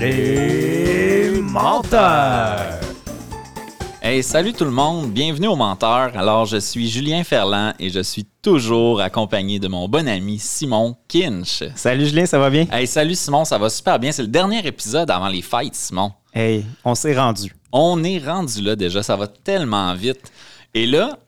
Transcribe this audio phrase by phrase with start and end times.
[0.00, 2.78] Les menteurs.
[4.00, 6.16] Hey, salut tout le monde, bienvenue au Menteur.
[6.16, 10.94] Alors, je suis Julien Ferland et je suis toujours accompagné de mon bon ami Simon
[11.08, 11.64] Kinch.
[11.74, 12.66] Salut Julien, ça va bien?
[12.70, 14.12] Hey, salut Simon, ça va super bien.
[14.12, 16.12] C'est le dernier épisode avant les fêtes, Simon.
[16.32, 17.52] Hey, on s'est rendu.
[17.72, 20.30] On est rendu là déjà, ça va tellement vite.
[20.74, 21.18] Et là,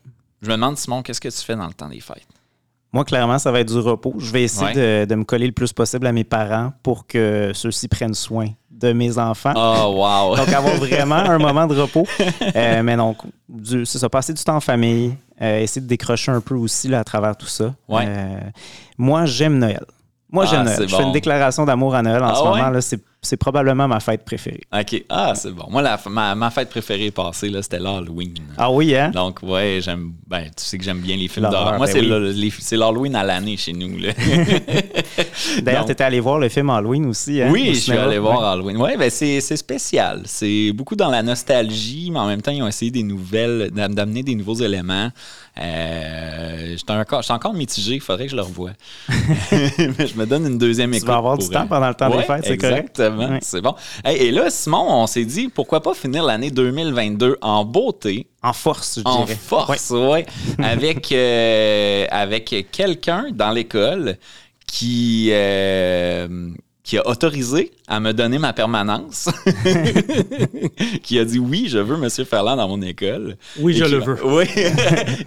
[0.41, 2.25] je me demande, Simon, qu'est-ce que tu fais dans le temps des fêtes?
[2.93, 4.13] Moi, clairement, ça va être du repos.
[4.17, 7.51] Je vais essayer de, de me coller le plus possible à mes parents pour que
[7.53, 8.47] ceux-ci prennent soin
[8.81, 9.53] de mes enfants.
[9.55, 10.35] Oh, wow!
[10.35, 12.05] donc, avoir vraiment un moment de repos.
[12.55, 13.17] Euh, mais donc,
[13.85, 16.99] c'est ça, passer du temps en famille, euh, essayer de décrocher un peu aussi là,
[16.99, 17.73] à travers tout ça.
[17.87, 18.05] Ouais.
[18.07, 18.39] Euh,
[18.97, 19.85] moi, j'aime Noël.
[20.31, 20.89] Moi, j'aime Ah, Noël.
[20.89, 22.61] Je fais une déclaration d'amour à Noël en Ah ce ouais?
[22.61, 22.81] moment.
[22.81, 24.61] C'est c'est probablement ma fête préférée.
[24.73, 25.03] OK.
[25.07, 25.65] Ah, c'est bon.
[25.69, 28.33] Moi, la- ma, ma fête préférée passée, là, c'était l'Halloween.
[28.57, 29.11] Ah oui, hein?
[29.13, 30.13] Donc, ouais, j'aime.
[30.27, 31.77] Ben, tu sais que j'aime bien les films d'horreur.
[31.77, 32.77] Moi, ben c'est oui.
[32.79, 33.95] l'Halloween à l'année chez nous.
[35.61, 37.39] D'ailleurs, tu étais allé voir le film Halloween aussi.
[37.43, 38.43] Hein, au oui, je suis allé voir.
[38.43, 38.77] Halloween.
[38.77, 40.23] Ouais, ben c'est spécial.
[40.25, 43.93] C'est beaucoup dans la nostalgie, mais en même temps, ils ont essayé des nouvelles, d'am-
[43.93, 45.09] d'amener des nouveaux éléments.
[45.59, 48.71] Euh, encore, j'étais encore mitigé, il faudrait que je le revoie.
[49.09, 51.09] mais je me donne une deuxième Tu écoute.
[51.09, 52.99] vas avoir du pour, temps euh, pendant le temps des fêtes, c'est correct?
[53.11, 53.39] Exactement, Ouais.
[53.41, 53.75] c'est bon.
[54.03, 58.53] Hey, et là, Simon, on s'est dit, pourquoi pas finir l'année 2022 en beauté, En
[58.53, 59.37] force, je en dirais.
[59.41, 60.25] force, ouais,
[60.63, 64.17] avec, euh, avec quelqu'un dans l'école
[64.67, 66.49] qui, euh,
[66.83, 69.29] qui a autorisé à me donner ma permanence,
[71.03, 72.09] qui a dit oui, je veux M.
[72.25, 73.37] Ferland dans mon école.
[73.59, 74.17] Oui, Et je le veux.
[74.25, 74.45] Oui,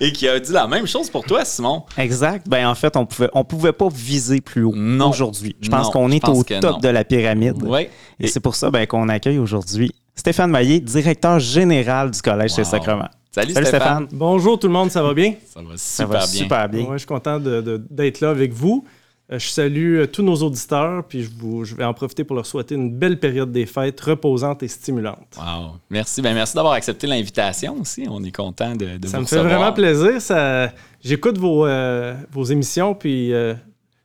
[0.01, 1.83] et qui a dit la même chose pour toi, Simon.
[1.97, 2.49] Exact.
[2.49, 4.75] Ben, en fait, on pouvait, on pouvait pas viser plus haut
[5.09, 5.57] aujourd'hui.
[5.61, 6.79] Je pense qu'on est pense au top non.
[6.79, 7.57] de la pyramide.
[7.63, 7.89] Oui.
[8.19, 12.57] Et c'est pour ça ben, qu'on accueille aujourd'hui Stéphane Maillé, directeur général du Collège Wow.
[12.57, 13.09] Saint-Sacrement.
[13.33, 14.07] Salut, Salut Stéphane.
[14.07, 14.19] Stéphane.
[14.19, 15.35] Bonjour tout le monde, ça va bien?
[15.53, 16.27] Ça va super Ça va bien.
[16.27, 16.81] super bien.
[16.83, 18.85] Ouais, je suis content d'être là avec vous.
[19.33, 22.36] Euh, je salue euh, tous nos auditeurs, puis je, vous- je vais en profiter pour
[22.36, 25.36] leur souhaiter une belle période des fêtes, reposante et stimulante.
[25.39, 25.73] Wow.
[25.89, 26.20] Merci.
[26.20, 28.07] Ben, merci d'avoir accepté l'invitation aussi.
[28.11, 30.20] On est content de, de Ça vous me fait vraiment plaisir.
[30.20, 30.70] Ça,
[31.02, 33.55] j'écoute vos, euh, vos émissions, puis euh,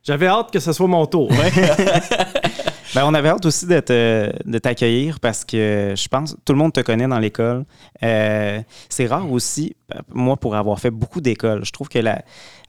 [0.02, 1.30] j'avais hâte que ce soit mon tour.
[2.92, 6.58] Ben, on avait hâte aussi de, te- de t'accueillir parce que je pense tout le
[6.58, 7.64] monde te connaît dans l'école.
[8.02, 9.76] Euh, c'est rare aussi,
[10.12, 12.24] moi, pour avoir fait beaucoup d'écoles, je trouve que la,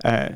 [0.05, 0.29] euh,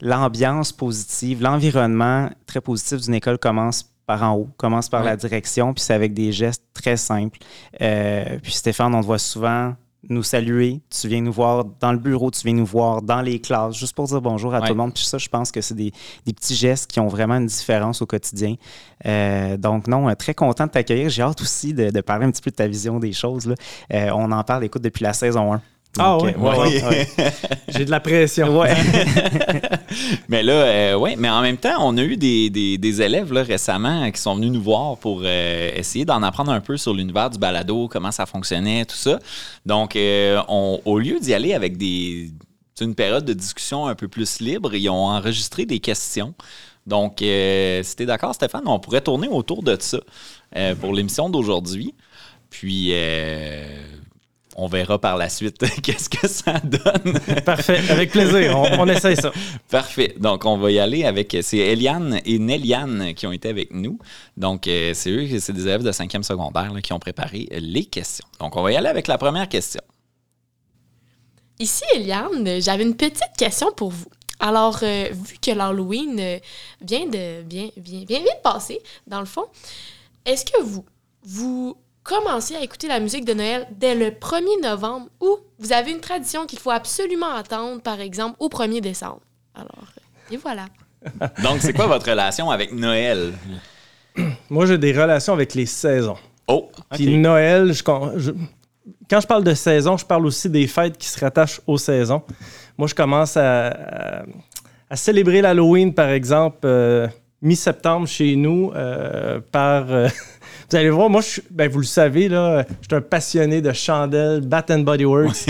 [0.00, 5.08] l'ambiance positive, l'environnement très positif d'une école commence par en haut, commence par Ouais.
[5.10, 7.38] la direction, puis c'est avec des gestes très simples.
[7.82, 9.74] Euh, puis Stéphane, on te voit souvent
[10.08, 13.40] nous saluer, tu viens nous voir dans le bureau, tu viens nous voir dans les
[13.40, 14.68] classes, juste pour dire bonjour à Ouais.
[14.68, 14.94] tout le monde.
[14.94, 15.92] Puis ça, je pense que c'est des,
[16.24, 18.54] des petits gestes qui ont vraiment une différence au quotidien.
[19.04, 21.10] Euh, donc, non, euh, très content de t'accueillir.
[21.10, 23.46] J'ai hâte aussi de, de parler un petit peu de ta vision des choses.
[23.46, 23.54] là.
[23.92, 25.60] Euh, on en parle, écoute, depuis la saison 1.
[25.98, 26.34] Ah Donc, ouais?
[26.36, 27.08] euh, ouais, Ouais.
[27.18, 27.32] ouais.
[27.68, 28.58] J'ai de la pression.
[28.58, 28.74] Ouais.
[30.28, 33.32] Mais là, euh, ouais, mais en même temps, on a eu des, des- des élèves
[33.32, 36.94] là, récemment qui sont venus nous voir pour euh, essayer d'en apprendre un peu sur
[36.94, 39.18] l'univers du balado, comment ça fonctionnait, tout ça.
[39.66, 42.30] Donc, euh, on- au lieu d'y aller avec des,
[42.80, 46.34] une période de discussion un peu plus libre, ils ont enregistré des questions.
[46.86, 49.98] Donc, euh, si tu es d'accord, Stéphane, on pourrait tourner autour de ça
[50.80, 51.94] pour l'émission d'aujourd'hui.
[52.50, 53.66] Puis, euh,
[54.58, 57.18] on verra par la suite qu'est-ce que ça donne.
[57.44, 58.58] Parfait, avec plaisir.
[58.58, 59.30] On, on essaye ça.
[59.70, 60.14] Parfait.
[60.18, 61.36] Donc, on va y aller avec.
[61.42, 63.98] C'est Eliane et Néliane qui ont été avec nous.
[64.36, 67.84] Donc, euh, c'est eux, c'est des élèves de 5e secondaire là, qui ont préparé les
[67.84, 68.26] questions.
[68.40, 69.80] Donc, on va y aller avec la première question.
[71.60, 74.06] Ici, Eliane, j'avais une petite question pour vous.
[74.40, 76.38] Alors, euh, vu que l'Halloween euh,
[76.80, 79.46] vient de bien, bien, bien, bien de passer, dans le fond,
[80.24, 80.84] est-ce que vous,
[81.24, 81.76] vous
[82.08, 86.00] commencez à écouter la musique de Noël dès le 1er novembre ou vous avez une
[86.00, 89.20] tradition qu'il faut absolument attendre, par exemple, au 1er décembre?
[89.54, 90.66] Alors, euh, et voilà.
[91.42, 93.32] Donc, c'est quoi votre relation avec Noël?
[94.50, 96.16] Moi, j'ai des relations avec les saisons.
[96.46, 98.32] Oh, Puis Noël, je, con- je-
[99.10, 102.22] quand je parle de saison, je parle aussi des fêtes qui se rattachent aux saisons.
[102.78, 104.22] Moi, je commence à, à-
[104.90, 107.06] à célébrer l'Halloween, par exemple, euh,
[107.42, 109.90] mi-septembre chez nous, euh, par...
[109.92, 110.08] euh,
[110.70, 113.72] vous allez voir, moi, je, ben, vous le savez, là, je suis un passionné de
[113.72, 115.46] chandelles Bath and Body Works.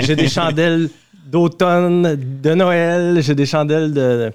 [0.00, 0.88] j'ai des chandelles
[1.26, 4.30] d'automne, de Noël, j'ai des chandelles de,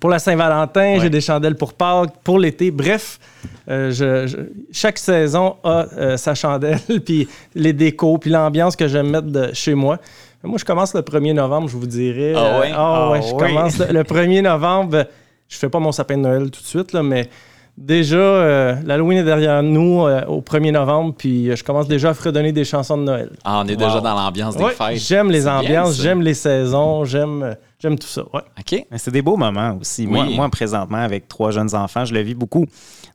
[0.00, 0.98] pour la Saint-Valentin, Ouais.
[1.00, 2.70] j'ai des chandelles pour Pâques, pour l'été.
[2.70, 3.18] Bref,
[3.70, 4.36] euh, je- je-
[4.72, 9.50] chaque saison a euh, sa chandelle, puis les décos, puis l'ambiance que j'aime mettre de
[9.54, 9.98] chez moi.
[10.44, 12.32] Moi, je commence le 1er novembre, je vous dirais.
[12.36, 12.70] Ah ouais?
[12.74, 15.06] ah ouais, Ah je commence le, le 1er novembre.
[15.48, 17.28] Je fais pas mon sapin de Noël tout de suite, là, mais
[17.78, 22.10] déjà, euh, l'Halloween est derrière nous euh, au 1er novembre, puis euh, je commence déjà
[22.10, 23.30] à fredonner des chansons de Noël.
[23.44, 24.96] Ah, on est déjà dans l'ambiance des Ouais, fêtes.
[24.98, 28.22] j'aime les ambiances, j'aime les saisons, j'aime j'aime tout ça.
[28.34, 28.40] Ouais.
[28.58, 28.84] OK.
[28.90, 30.06] Mais c'est des beaux moments aussi.
[30.06, 30.34] Moi, Oui.
[30.36, 32.66] moi, présentement, avec trois jeunes enfants, je le vis beaucoup.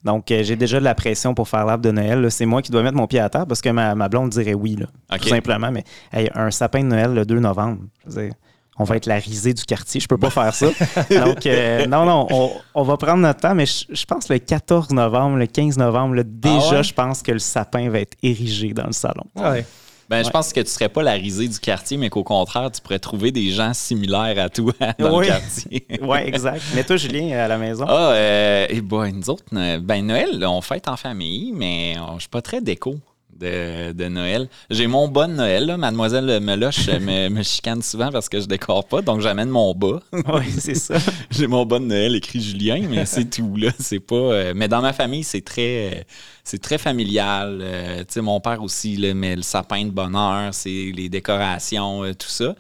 [0.06, 2.22] Donc, euh, j'ai déjà de la pression pour faire l'arbre de Noël.
[2.22, 2.30] là.
[2.30, 4.54] C'est moi qui dois mettre mon pied à terre parce que ma, ma blonde dirait
[4.54, 5.22] oui, là, OK.
[5.22, 5.72] tout simplement.
[5.72, 5.84] Mais
[6.14, 8.34] hey, un sapin de Noël le 2 novembre, je veux dire,
[8.80, 10.00] on va être la risée du quartier.
[10.02, 10.68] Je peux pas faire ça.
[11.10, 13.56] Donc, euh, non, non, on, on va prendre notre temps.
[13.56, 16.84] Mais je, je pense le 14 novembre, le 15 novembre, là, déjà, Ah ouais?
[16.84, 19.26] je pense que le sapin va être érigé dans le salon.
[19.36, 19.66] Ouais.
[20.10, 22.82] Ben, je pense que tu serais pas la risée du quartier, mais qu'au contraire, tu
[22.82, 25.26] pourrais trouver des gens similaires à toi dans Oui.
[25.26, 25.88] le quartier.
[26.02, 26.62] Oui, exact.
[26.76, 27.86] Mais toi, Julien, à la maison?
[27.88, 31.96] Ah, euh, et boy, nous autres, euh, ben Noël, là, on fête en famille, mais
[32.00, 32.96] on- je suis pas très déco
[33.40, 34.50] de, de Noël.
[34.70, 35.78] J'ai mon bas de Noël, là.
[35.78, 40.00] Mademoiselle Meloche me, me chicane souvent parce que je décore pas, donc j'amène mon bas.
[40.12, 40.96] Oui, c'est ça.
[41.32, 43.72] J'ai mon bas de Noël écrit Julien, mais c'est tout, là.
[43.80, 44.16] C'est pas...
[44.16, 45.94] euh, mais dans ma famille, c'est très...
[45.94, 46.02] euh,
[46.44, 47.60] c'est très familial.
[47.62, 52.04] Euh, tu sais, mon père aussi, là, met le sapin de bonheur, c'est les décorations,
[52.04, 52.56] euh, tout ça.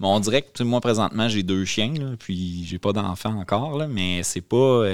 [0.00, 3.76] Mais on dirait que moi, présentement, j'ai deux chiens, là, puis j'ai pas d'enfants encore,
[3.76, 4.84] là, mais c'est pas...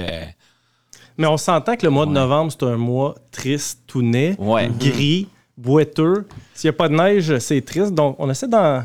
[1.17, 4.69] Mais on s'entend que le mois de novembre, c'est un mois triste, tout net, Ouais.
[4.79, 5.27] gris,
[5.57, 6.27] boiteux.
[6.53, 7.93] S'il n'y a pas de neige, c'est triste.
[7.93, 8.83] Donc, on essaie d'en-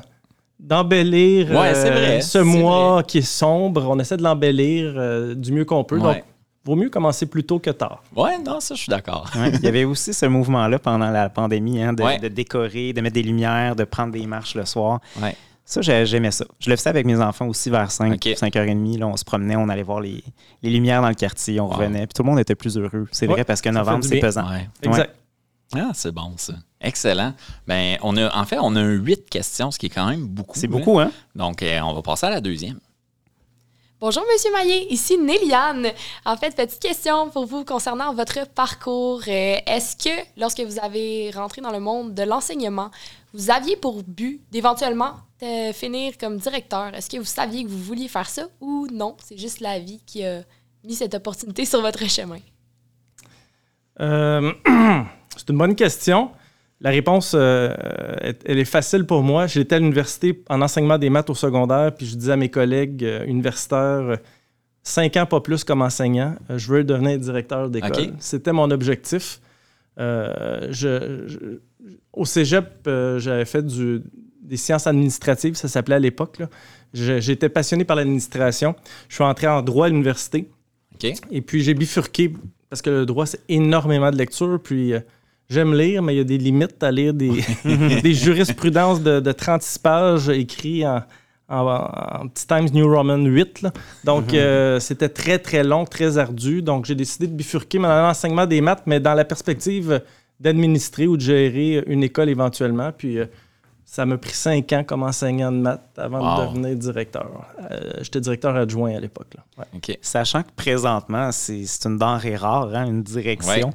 [0.58, 3.84] d'embellir Ouais, c'est euh, vrai, ce c'est mois qui est sombre.
[3.88, 5.98] On essaie de l'embellir euh, du mieux qu'on peut.
[5.98, 6.14] Ouais.
[6.14, 6.24] Donc,
[6.64, 8.02] vaut mieux commencer plus tôt que tard.
[8.14, 9.28] Ouais, non, ça, je suis d'accord.
[9.36, 12.18] Ouais, Il y avait aussi ce mouvement-là pendant la pandémie, hein, de, Ouais.
[12.18, 15.00] de décorer, de mettre des lumières, de prendre des marches le soir.
[15.20, 15.34] Ouais.
[15.64, 16.44] Ça, j'ai- j'aimais ça.
[16.58, 18.34] Je le faisais avec mes enfants aussi vers 5, Ok.
[18.36, 18.98] 5h30.
[18.98, 20.22] Là, on se promenait, on allait voir les,
[20.62, 21.76] les lumières dans le quartier, on Wow.
[21.76, 22.06] revenait.
[22.06, 23.06] Puis tout le monde était plus heureux.
[23.12, 24.48] C'est Ouais, vrai parce que novembre, c'est pesant.
[24.50, 24.68] Ouais.
[24.82, 25.14] Exact.
[25.74, 26.52] Ah, c'est bon, ça.
[26.80, 27.32] Excellent.
[27.66, 30.58] Ben, on a, en fait, on a huit questions, ce qui est quand même beaucoup.
[30.58, 30.70] C'est hein.
[30.70, 31.10] beaucoup, hein?
[31.34, 32.78] Donc, euh, on va passer à la deuxième.
[34.00, 34.92] Bonjour, Monsieur Maillé.
[34.92, 35.86] Ici Néliane.
[36.26, 39.22] En fait, petite question pour vous concernant votre parcours.
[39.28, 42.90] Euh, Est-ce que, lorsque vous avez rentré dans le monde de l'enseignement,
[43.32, 46.94] vous aviez pour but d'éventuellement euh, finir comme directeur?
[46.94, 49.16] Est-ce que vous saviez que vous vouliez faire ça ou non?
[49.24, 50.42] C'est juste la vie qui a
[50.84, 52.38] mis cette opportunité sur votre chemin.
[54.00, 54.52] Euh,
[55.36, 56.30] c'est une bonne question.
[56.80, 57.72] La réponse, euh,
[58.44, 59.46] elle est facile pour moi.
[59.46, 63.04] J'étais à l'université en enseignement des maths au secondaire, puis je disais à mes collègues
[63.04, 64.18] euh, universitaires,
[64.82, 67.90] cinq ans pas plus comme enseignant, euh, je veux devenir directeur d'école.
[67.92, 68.10] OK.
[68.18, 69.40] C'était mon objectif.
[70.00, 71.60] Euh, je- je-
[72.12, 74.02] au cégep, euh, j'avais fait du-
[74.42, 76.42] des sciences administratives, ça s'appelait à l'époque.
[76.92, 78.74] J'étais passionné par l'administration.
[79.08, 80.48] Je suis entré en droit à l'université.
[81.30, 82.32] Et puis j'ai bifurqué
[82.68, 84.58] parce que le droit, c'est énormément de lecture.
[84.62, 85.00] Puis euh,
[85.48, 87.30] j'aime lire, mais il y a des limites à lire des,
[88.02, 91.02] des jurisprudences de, de 36 pages écrits en,
[91.48, 93.62] en- en petit Times New Roman 8.
[93.62, 93.72] là.
[94.04, 96.62] Donc euh, c'était très, très long, très ardu.
[96.62, 100.02] Donc j'ai décidé de bifurquer dans l'enseignement des maths, mais dans la perspective
[100.40, 102.90] d'administrer ou de gérer une école éventuellement.
[102.96, 103.26] Puis euh,
[103.94, 106.40] ça m'a pris cinq ans comme enseignant de maths avant Wow.
[106.40, 107.28] de devenir directeur.
[107.70, 109.34] Euh, J'étais directeur adjoint à l'époque.
[109.58, 109.98] Ouais.
[110.00, 113.70] Sachant que présentement, c'est c'est une denrée rare, hein, une direction.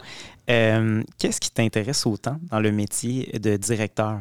[0.50, 4.18] Euh, Qu'est-ce qui t'intéresse autant dans le métier de directeur?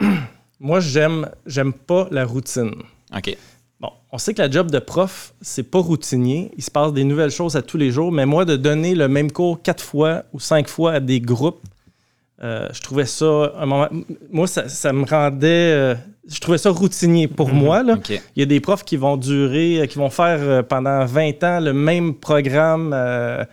[0.60, 2.72] Moi, j'aime, j'aime pas la routine.
[3.16, 3.36] OK.
[3.80, 6.50] Bon, on sait que la job de prof, c'est pas routinier.
[6.58, 8.12] Il se passe des nouvelles choses à tous les jours.
[8.12, 11.62] Mais moi, de donner le même cours quatre fois ou cinq fois à des groupes,
[12.44, 13.88] euh, je trouvais ça un moment.
[14.30, 15.46] Moi, ça, ça me rendait.
[15.48, 15.94] euh,
[16.28, 17.82] je trouvais ça routinier pour moi.
[17.82, 17.96] Là.
[18.08, 21.60] Il y a des profs qui vont durer, euh, qui vont faire pendant 20 ans
[21.60, 23.44] le même programme euh,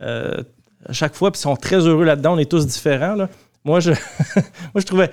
[0.00, 2.34] à chaque fois, puis ils sont très heureux là-dedans.
[2.34, 3.14] On est tous différents.
[3.14, 3.28] là.
[3.64, 3.90] Moi, je,
[4.30, 5.10] moi, je trouvais.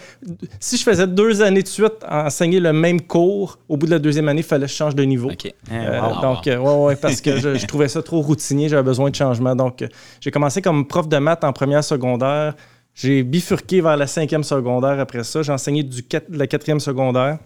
[0.59, 3.91] Si je faisais deux années de suite à enseigner le même cours, au bout de
[3.91, 5.29] la deuxième année, il fallait que je change de niveau.
[5.29, 5.77] Wow.
[6.15, 6.21] wow.
[6.21, 9.15] donc, euh, ouais, ouais, parce que je, je trouvais ça trop routinier, j'avais besoin de
[9.15, 9.55] changement.
[9.55, 9.83] Donc,
[10.21, 12.53] j'ai commencé comme prof de maths en première secondaire.
[12.95, 15.41] J'ai bifurqué vers la cinquième secondaire après ça.
[15.43, 17.37] J'ai enseigné du la quatrième secondaire.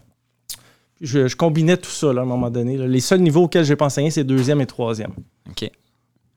[1.02, 2.78] Je, je combinais tout ça là, à un moment donné.
[2.78, 2.86] là.
[2.88, 5.12] Les seuls niveaux auxquels j'ai pas enseigné, c'est deuxième et troisième.
[5.50, 5.70] OK.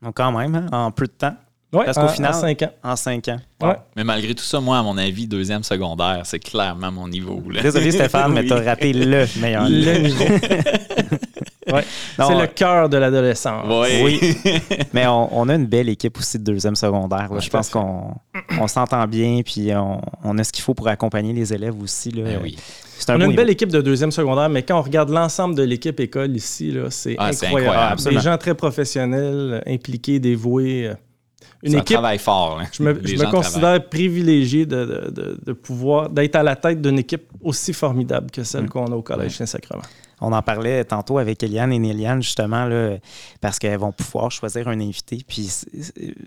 [0.02, 1.36] Donc, quand même, hein, en peu de temps,
[1.74, 2.70] Ouais, Parce qu'au en- final- en cinq ans.
[2.84, 3.38] en cinq ans.
[3.62, 3.76] Ouais.
[3.96, 7.42] Mais malgré tout ça, moi, à mon avis, deuxième secondaire, c'est clairement mon niveau.
[7.50, 7.62] là.
[7.62, 8.46] Désolé, Stéphane, mais Oui.
[8.48, 9.66] t'as raté le meilleur.
[9.70, 10.24] Le niveau.
[11.72, 11.84] Ouais.
[12.16, 13.66] C'est euh, le cœur de l'adolescence.
[13.66, 14.02] Ouais.
[14.04, 14.36] Oui.
[14.92, 17.28] Mais on, on a une belle équipe aussi de deuxième secondaire.
[17.28, 17.34] là.
[17.36, 18.14] Ouais, Je pense qu'on
[18.60, 22.10] on s'entend bien, puis on, on a ce qu'il faut pour accompagner les élèves aussi.
[22.10, 22.24] Là.
[22.24, 22.56] Ben oui.
[23.08, 23.36] On a une niveau.
[23.36, 26.84] belle équipe de deuxième secondaire, mais quand on regarde l'ensemble de l'équipe école ici, là,
[26.90, 27.74] c'est Ah, c'est incroyable.
[27.76, 30.92] incroyable, Des gens très professionnels, euh, impliqués, dévoués.
[31.62, 31.94] Une ça équipe.
[31.94, 32.58] travaille fort.
[32.60, 32.66] hein.
[32.72, 33.42] Je me, Les je me gens travaillent.
[33.50, 38.30] considère privilégié de, de- de- de pouvoir d'être à la tête d'une équipe aussi formidable
[38.30, 38.68] que celle Mm.
[38.68, 39.82] qu'on a au Collège Saint-Sacrement.
[40.24, 42.96] On en parlait tantôt avec Eliane et Néliane, justement, là,
[43.40, 45.18] parce qu'elles vont pouvoir choisir un invité.
[45.26, 45.48] Puis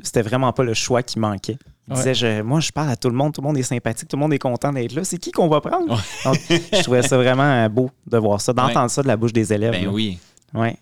[0.04, 1.58] c'était vraiment pas le choix qui manquait.
[1.88, 1.98] Ils Ouais.
[2.00, 4.18] disaient, je- moi, je parle à tout le monde, tout le monde est sympathique, tout
[4.18, 5.04] le monde est content d'être là.
[5.06, 5.88] C'est qui qu'on va prendre?
[6.26, 9.32] Donc, je trouvais ça vraiment euh, beau de voir ça, d'entendre ça de la bouche
[9.34, 9.72] des élèves.
[9.72, 9.90] Ben là.
[9.92, 10.18] oui,
[10.54, 10.78] Ouais.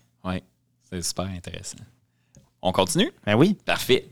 [0.90, 1.78] c'est super intéressant.
[2.62, 3.12] On continue?
[3.26, 3.56] Ben oui.
[3.64, 4.06] Parfait.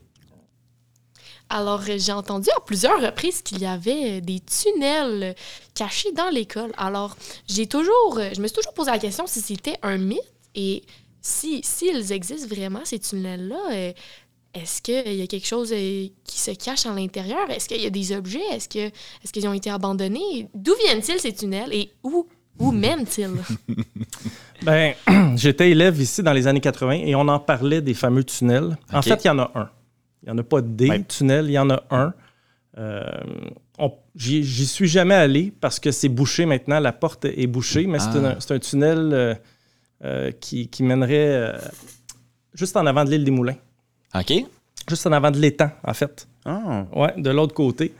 [1.52, 5.32] Alors, euh, j'ai entendu à plusieurs reprises qu'il y avait euh, des tunnels euh,
[5.74, 6.72] cachés dans l'école.
[6.78, 7.14] Alors,
[7.46, 10.20] j'ai toujours, je me suis toujours posé la question si c'était un mythe
[10.54, 10.82] et
[11.20, 13.92] si s'ils existent vraiment, ces tunnels-là,
[14.54, 17.48] est-ce qu'il y a quelque chose qui se cache à l'intérieur?
[17.48, 18.42] Est-ce qu'il y a des objets?
[18.50, 20.48] Est-ce que est-ce qu'ils ont été abandonnés?
[20.52, 21.72] D'où viennent-ils ces tunnels?
[21.72, 22.26] Et où,
[22.58, 23.30] où mènent-ils?
[24.62, 24.94] Ben,
[25.36, 28.78] j'étais élève ici dans les années 80 et on en parlait des fameux tunnels.
[28.92, 29.68] En fait, il y en a un.
[30.22, 31.02] Il n'y en a pas des Ouais.
[31.04, 32.14] tunnels, il y en a un.
[32.78, 33.02] Euh,
[34.14, 38.10] J'y suis jamais allé parce que c'est bouché maintenant, la porte est bouchée, mais c'est
[38.16, 38.36] Ah.
[38.36, 39.34] un, c'est un tunnel euh,
[40.04, 41.54] euh, qui, qui mènerait
[42.52, 43.56] juste en avant de l'île des Moulins,
[44.14, 44.32] OK?
[44.88, 46.28] juste en avant de l'étang, en fait.
[46.44, 46.84] Ah.
[46.94, 47.94] Ouais, de l'autre côté.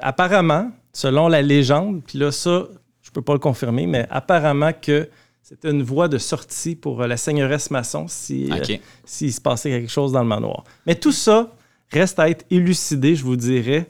[0.00, 2.64] Apparemment, selon la légende, puis là, ça,
[3.02, 5.08] je peux pas le confirmer, mais apparemment que
[5.48, 8.76] c'était une voie de sortie pour euh, la seigneuresse maçon si, euh,
[9.06, 10.62] s'il se passait quelque chose dans le manoir.
[10.86, 11.54] Mais tout ça
[11.90, 13.86] reste à être élucidé, je vous dirais,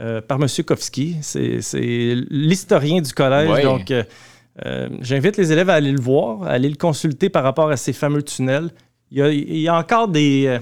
[0.00, 0.48] euh, par M.
[0.64, 1.16] Kowski.
[1.20, 1.60] C'est,
[2.30, 3.50] l'historien du collège.
[3.50, 3.62] Ouais.
[3.62, 7.68] Donc, euh, j'invite les élèves à aller le voir, à aller le consulter par rapport
[7.68, 8.70] à ces fameux tunnels.
[9.10, 10.58] Il y a, il y a encore des...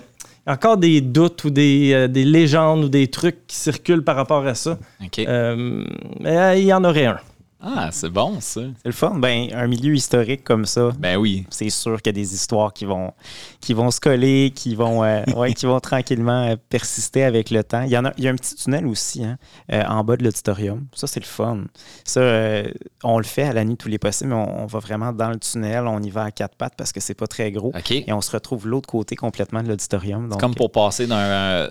[0.49, 4.57] encore des doutes ou des, des légendes ou des trucs qui circulent par rapport à
[4.57, 4.81] ça.
[4.99, 7.21] Mais il y en aurait un.
[7.63, 8.63] Ah, c'est bon, ça.
[8.63, 9.17] C'est le fun.
[9.19, 11.47] Ben, un milieu historique comme ça, Ben oui.
[11.51, 13.13] c'est sûr qu'il y a des histoires qui vont,
[13.61, 17.63] qui vont se coller, qui vont, euh, ouais, qui vont tranquillement euh, persister avec le
[17.63, 17.83] temps.
[17.83, 19.37] Il y, en a, il y a un petit tunnel aussi hein,
[19.73, 20.87] euh, en bas de l'auditorium.
[20.95, 21.65] Ça, c'est le fun.
[22.05, 22.63] Ça,
[23.05, 25.31] on le fait à la nuit tous les possibles, mais on, on va vraiment dans
[25.31, 27.69] le tunnel, on y va à quatre pattes parce que c'est pas très gros.
[27.69, 27.91] OK.
[27.91, 30.29] Et on se retrouve de l'autre côté complètement de l'auditorium.
[30.39, 31.69] Comme pour passer d'un,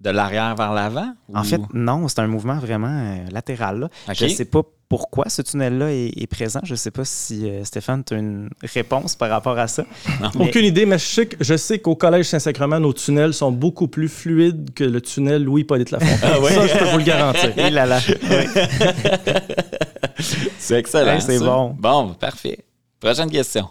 [0.00, 1.12] de l'arrière vers l'avant?
[1.34, 3.80] En fait, non, c'est un mouvement vraiment euh, latéral.
[3.80, 3.88] là.
[4.14, 6.60] Je ne sais pas pourquoi ce tunnel-là est, est présent.
[6.62, 9.84] Je ne sais pas si euh, Stéphane, tu as une réponse par rapport à ça.
[10.34, 13.88] Mais- Aucune idée, mais je sais, je sais qu'au Collège Saint-Sacrement, nos tunnels sont beaucoup
[13.88, 16.18] plus fluides que le tunnel Louis-Polyte Lafontaine.
[16.22, 16.48] Ah?
[16.48, 17.58] Ça, je peux vous le garantir.
[17.58, 17.98] Et là là.
[20.58, 21.14] C'est excellent.
[21.14, 21.76] Ouais, c'est bon.
[21.78, 22.58] Bon, parfait.
[23.00, 23.68] Prochaine question.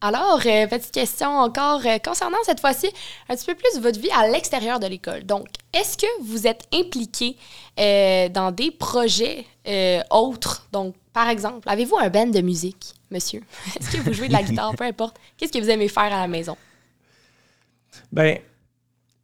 [0.00, 2.88] Alors, euh, petite question encore euh, concernant cette fois-ci
[3.28, 5.24] un petit peu plus votre vie à l'extérieur de l'école.
[5.24, 7.36] Donc, est-ce que vous êtes impliqué
[7.80, 9.44] euh, dans des projets
[10.10, 10.68] autres?
[10.72, 13.42] Donc, par exemple, avez-vous un band de musique, monsieur?
[13.78, 15.16] Est-ce que vous jouez de la guitare, peu importe?
[15.36, 16.56] Qu'est-ce que vous aimez faire à la maison?
[18.12, 18.38] Ben,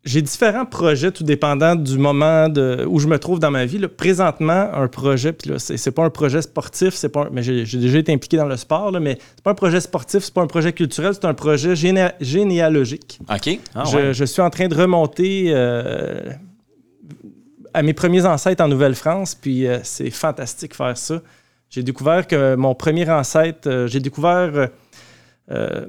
[0.04, 3.78] j'ai différents projets, tout dépendant du moment de, où je me trouve dans ma vie.
[3.78, 3.88] là.
[3.88, 7.64] Présentement, un projet, puis là, c'est, pas un projet sportif, c'est pas un- mais j'ai,
[7.64, 10.42] déjà été impliqué dans le sport, là, mais c'est pas un projet sportif, c'est pas
[10.42, 13.18] un projet culturel, c'est un projet géné- généalogique.
[13.30, 13.58] OK.
[13.74, 14.14] Ah, je, ouais.
[14.14, 16.20] je suis en train de remonter euh,
[17.72, 21.22] à mes premiers ancêtres en Nouvelle-France, puis euh, c'est fantastique faire ça.
[21.70, 24.68] J'ai découvert que mon premier ancêtre, euh, j'ai découvert.
[25.50, 25.86] euh,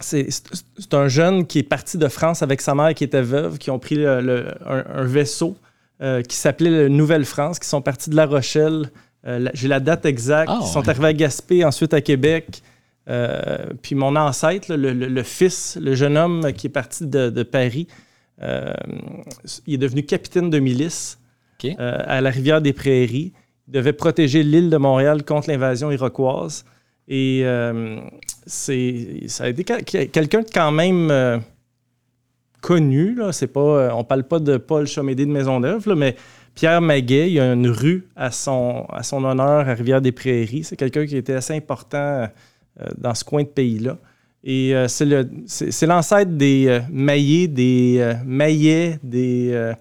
[0.00, 3.70] c'est un jeune qui est parti de France avec sa mère qui était veuve, qui
[3.70, 5.56] ont pris le- le- un, un vaisseau
[6.00, 8.90] euh, qui s'appelait le Nouvelle-France, qui sont partis de La Rochelle.
[9.26, 10.48] Euh, J'ai la date exacte.
[10.52, 10.88] Ah, Ils sont ouais.
[10.90, 12.62] arrivés à Gaspé, ensuite à Québec.
[13.08, 17.42] Euh, puis mon ancêtre, là, le, fils, le jeune homme qui est parti de, de
[17.42, 17.88] Paris,
[19.66, 21.18] il est devenu capitaine de milice
[21.78, 23.32] à la rivière des Prairies.
[23.66, 26.64] Il devait protéger l'île de Montréal contre l'invasion iroquoise.
[27.08, 27.42] Et
[28.48, 31.38] c'est, ça a été quel- quelqu'un de quand même euh,
[32.60, 33.14] connu.
[33.14, 33.30] Là.
[33.30, 36.16] C'est pas, euh, on parle pas de Paul Chomédé de Maisonneuve, là, mais
[36.54, 40.64] Pierre Maguet, il y a une rue à son, à son honneur à Rivière-des-Prairies.
[40.64, 42.26] C'est quelqu'un qui était assez important euh,
[42.96, 43.96] dans ce coin de pays-là.
[44.42, 49.72] Et euh, c'est, le, c'est, c'est l'ancêtre des euh, Maillets, des euh, Maillets, des,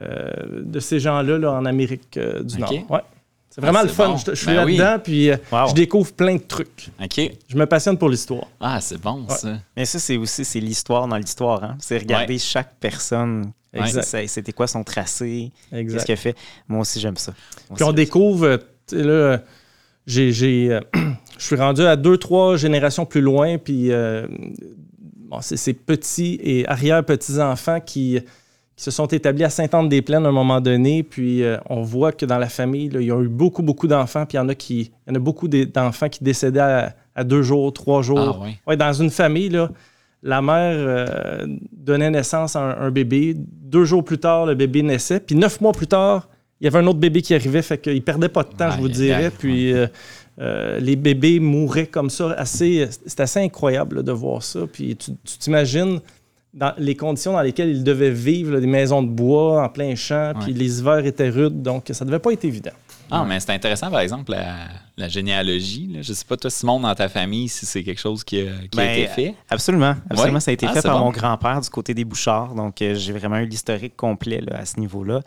[0.00, 2.58] de ces gens-là là, en Amérique du.
[2.58, 2.72] Nord.
[2.90, 3.00] Ouais.
[3.58, 4.08] C'est vraiment Ah, le fun.
[4.10, 4.16] bon.
[4.18, 4.76] Je, je suis Ben oui.
[4.76, 5.68] là-dedans, puis euh, Wow.
[5.70, 6.90] je découvre plein de trucs.
[7.02, 7.20] OK.
[7.48, 8.46] Je me passionne pour l'histoire.
[8.60, 9.58] Ah, c'est bon, ça.
[9.76, 11.64] Mais ça, c'est aussi c'est l'histoire dans l'histoire.
[11.64, 11.76] Hein?
[11.80, 13.50] C'est regarder chaque personne.
[13.72, 14.28] Exact.
[14.28, 15.50] C'était quoi son tracé?
[15.70, 16.04] Qu'est-ce Exact.
[16.06, 16.36] qu'elle fait?
[16.68, 17.32] Moi aussi, j'aime ça.
[17.68, 19.40] Moi Puis on découvre, euh, tu sais, là,
[20.06, 20.80] j'ai, j'ai, euh,
[21.38, 24.26] je suis rendu à deux, trois générations plus loin, puis euh,
[25.28, 28.20] bon, c'est ces petits et arrière-petits-enfants qui,
[28.78, 32.24] qui se sont établis à Sainte-Anne-des-Plaines à un moment donné, puis euh, on voit que
[32.24, 34.48] dans la famille, là, il y a eu beaucoup, beaucoup d'enfants, puis il y en
[34.48, 38.02] a, qui, il y en a beaucoup d'enfants qui décédaient à, à deux jours, trois
[38.02, 38.38] jours.
[38.40, 38.56] Ah, oui.
[38.68, 39.68] Ouais, dans une famille, là,
[40.22, 43.34] la mère euh, donnait naissance à un, un bébé.
[43.36, 45.18] Deux jours plus tard, le bébé naissait.
[45.18, 46.28] Puis neuf mois plus tard,
[46.60, 47.62] il y avait un autre bébé qui arrivait.
[47.62, 49.32] Fait qu'il perdait pas de temps, je vous dirais.
[49.36, 49.88] Puis euh,
[50.40, 52.30] euh, les bébés mouraient comme ça.
[52.32, 54.60] Assez, c'est assez incroyable là, de voir ça.
[54.72, 55.98] Puis tu tu t'imagines
[56.54, 59.94] dans les conditions dans lesquelles ils devaient vivre, là, des maisons de bois en plein
[59.94, 62.72] champ, puis les hivers étaient rudes, donc ça devait pas être évident.
[63.10, 64.66] Ah, mais c'est intéressant, par exemple, la,
[64.98, 65.86] la généalogie.
[65.86, 66.02] Là.
[66.02, 68.78] Je sais pas, toi, Simon, dans ta famille, si c'est quelque chose qui a, qui
[68.78, 69.34] a Ben, été fait.
[69.48, 69.94] Absolument.
[70.10, 70.34] Absolument.
[70.34, 70.40] Ouais.
[70.40, 71.06] Ça a été Ah, fait par bon.
[71.06, 72.54] mon grand-père du côté des Bouchards.
[72.54, 75.22] Donc, euh, j'ai vraiment eu l'historique complet là, à ce niveau-là.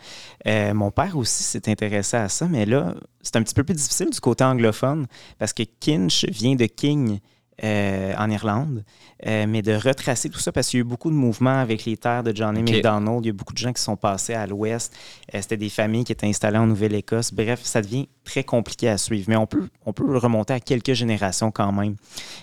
[0.48, 3.74] Euh, mon père aussi s'est intéressé à ça, mais là, c'est un petit peu plus
[3.76, 5.08] difficile du côté anglophone
[5.40, 7.18] parce que Kinch vient de King.
[7.64, 8.84] Euh, en Irlande,
[9.28, 11.86] Euh, mais de retracer tout ça parce qu'il y a eu beaucoup de mouvements avec
[11.86, 12.64] les terres de Johnny.
[12.64, 13.24] McDonald.
[13.24, 14.92] Il y a beaucoup de gens qui sont passés à l'ouest.
[15.36, 17.32] Euh, C'était des familles qui étaient installées en Nouvelle-Écosse.
[17.32, 19.26] Bref, ça devient très compliqué à suivre.
[19.30, 21.98] Mais on peut, on peut remonter à quelques générations quand même.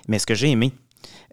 [0.06, 0.72] Mais ce que j'ai aimé,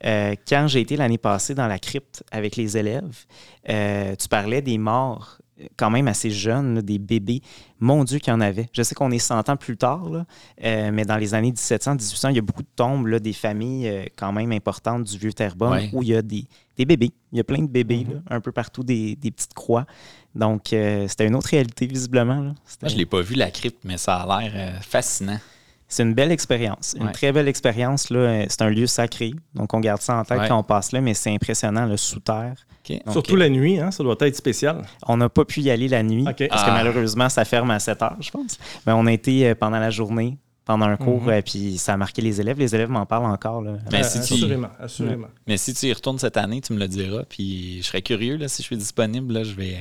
[0.03, 3.25] euh, quand j'ai été l'année passée dans la crypte avec les élèves,
[3.69, 5.37] euh, tu parlais des morts
[5.77, 7.41] quand même assez jeunes, là, des bébés.
[7.79, 8.67] Mon Dieu qu'il y en avait.
[8.73, 10.25] Je sais qu'on est 100 ans plus tard, là,
[10.63, 13.33] euh, mais dans les années 1700, 1800, il y a beaucoup de tombes là, des
[13.33, 15.89] familles euh, quand même importantes du vieux Terrebonne Ouais.
[15.93, 16.45] où il y a des,
[16.77, 17.11] des bébés.
[17.31, 19.85] Il y a plein de bébés là, un peu partout, des, des petites croix.
[20.33, 22.41] Donc, euh, c'était une autre réalité, visiblement.
[22.41, 25.39] Moi, je l'ai pas vu, la crypte, mais ça a l'air fascinant.
[25.87, 27.11] C'est une belle expérience, une Ouais.
[27.11, 28.09] très belle expérience.
[28.09, 28.19] là.
[28.19, 30.47] Euh, C'est un lieu sacré, donc on garde ça en tête Ouais.
[30.47, 32.55] quand on passe là, mais c'est impressionnant, le sous terre.
[32.87, 34.83] Donc, Surtout la nuit, hein, ça doit être spécial.
[35.07, 36.71] On n'a pas pu y aller la nuit parce que Ah.
[36.73, 38.59] malheureusement, ça ferme à 7 heures, je pense.
[38.85, 41.97] Mais on a été euh, pendant la journée, pendant un cours, euh, puis ça a
[41.97, 42.57] marqué les élèves.
[42.57, 43.61] Les élèves m'en parlent encore.
[43.61, 43.73] là.
[43.91, 45.27] Ben, Euh, si tu- assurément, assurément.
[45.47, 47.23] Mais si tu y retournes cette année, tu me le diras.
[47.29, 49.77] Puis je serais curieux, là, si je suis disponible, là, je vais,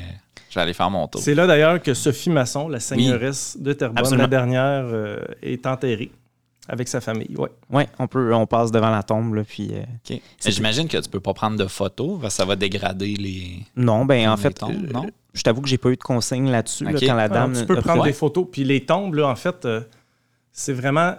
[0.50, 1.20] je vais aller faire mon tour.
[1.22, 4.22] C'est là d'ailleurs que Sophie Masson, la seigneuresse de Terrebonne, Absolument.
[4.24, 6.12] la dernière, euh, est enterrée
[6.68, 7.34] avec sa famille.
[7.36, 7.50] Ouais.
[7.70, 9.70] Oui, on, peut, on passe devant la tombe, là, puis...
[9.72, 10.20] euh, OK.
[10.44, 13.58] Mais J'imagine que tu peux pas prendre de photos, parce que ça va dégrader les.
[13.76, 15.06] Non, ben en fait, tombes, euh, non?
[15.34, 17.54] je t'avoue que j'ai pas eu de consigne là-dessus, là, quand la Alors, dame...
[17.58, 18.46] tu peux prendre pris- des photos.
[18.50, 19.80] Puis les tombes, là, en fait, euh,
[20.54, 21.16] c'est vraiment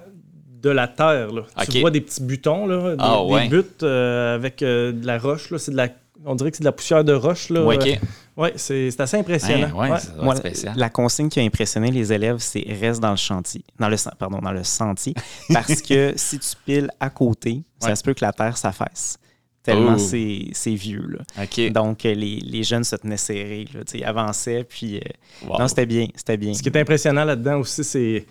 [0.62, 1.32] de la terre.
[1.32, 1.44] Là.
[1.70, 5.20] Tu vois des petits butons, là, des, Ah, des buts euh, avec euh, de la
[5.20, 5.52] roche.
[5.52, 5.60] Là.
[5.60, 5.90] C'est de la,
[6.26, 7.50] on dirait que c'est de la poussière de roche.
[7.50, 7.64] Là.
[7.64, 9.78] Ouais, Euh, ouais, c'est, c'est assez impressionnant.
[9.78, 9.98] Ouais, Ouais.
[10.24, 10.34] Moi,
[10.76, 14.40] la consigne qui a impressionné les élèves, c'est reste dans le chantier, dans le, pardon,
[14.40, 15.14] dans le sentier,
[15.54, 17.96] parce que si tu piles à côté, ça Ouais.
[17.96, 19.20] se peut que la terre s'affaisse.
[19.62, 20.00] Tellement Oh.
[20.00, 21.06] c'est c'est vieux.
[21.08, 21.44] Là.
[21.44, 21.72] OK.
[21.72, 24.98] Donc, les, les jeunes se tenaient serrés, là, avançaient, puis...
[24.98, 25.02] euh,
[25.48, 25.60] Wow.
[25.60, 26.54] Non, c'était bien, c'était bien.
[26.54, 28.26] Ce qui est impressionnant là-dedans aussi, c'est.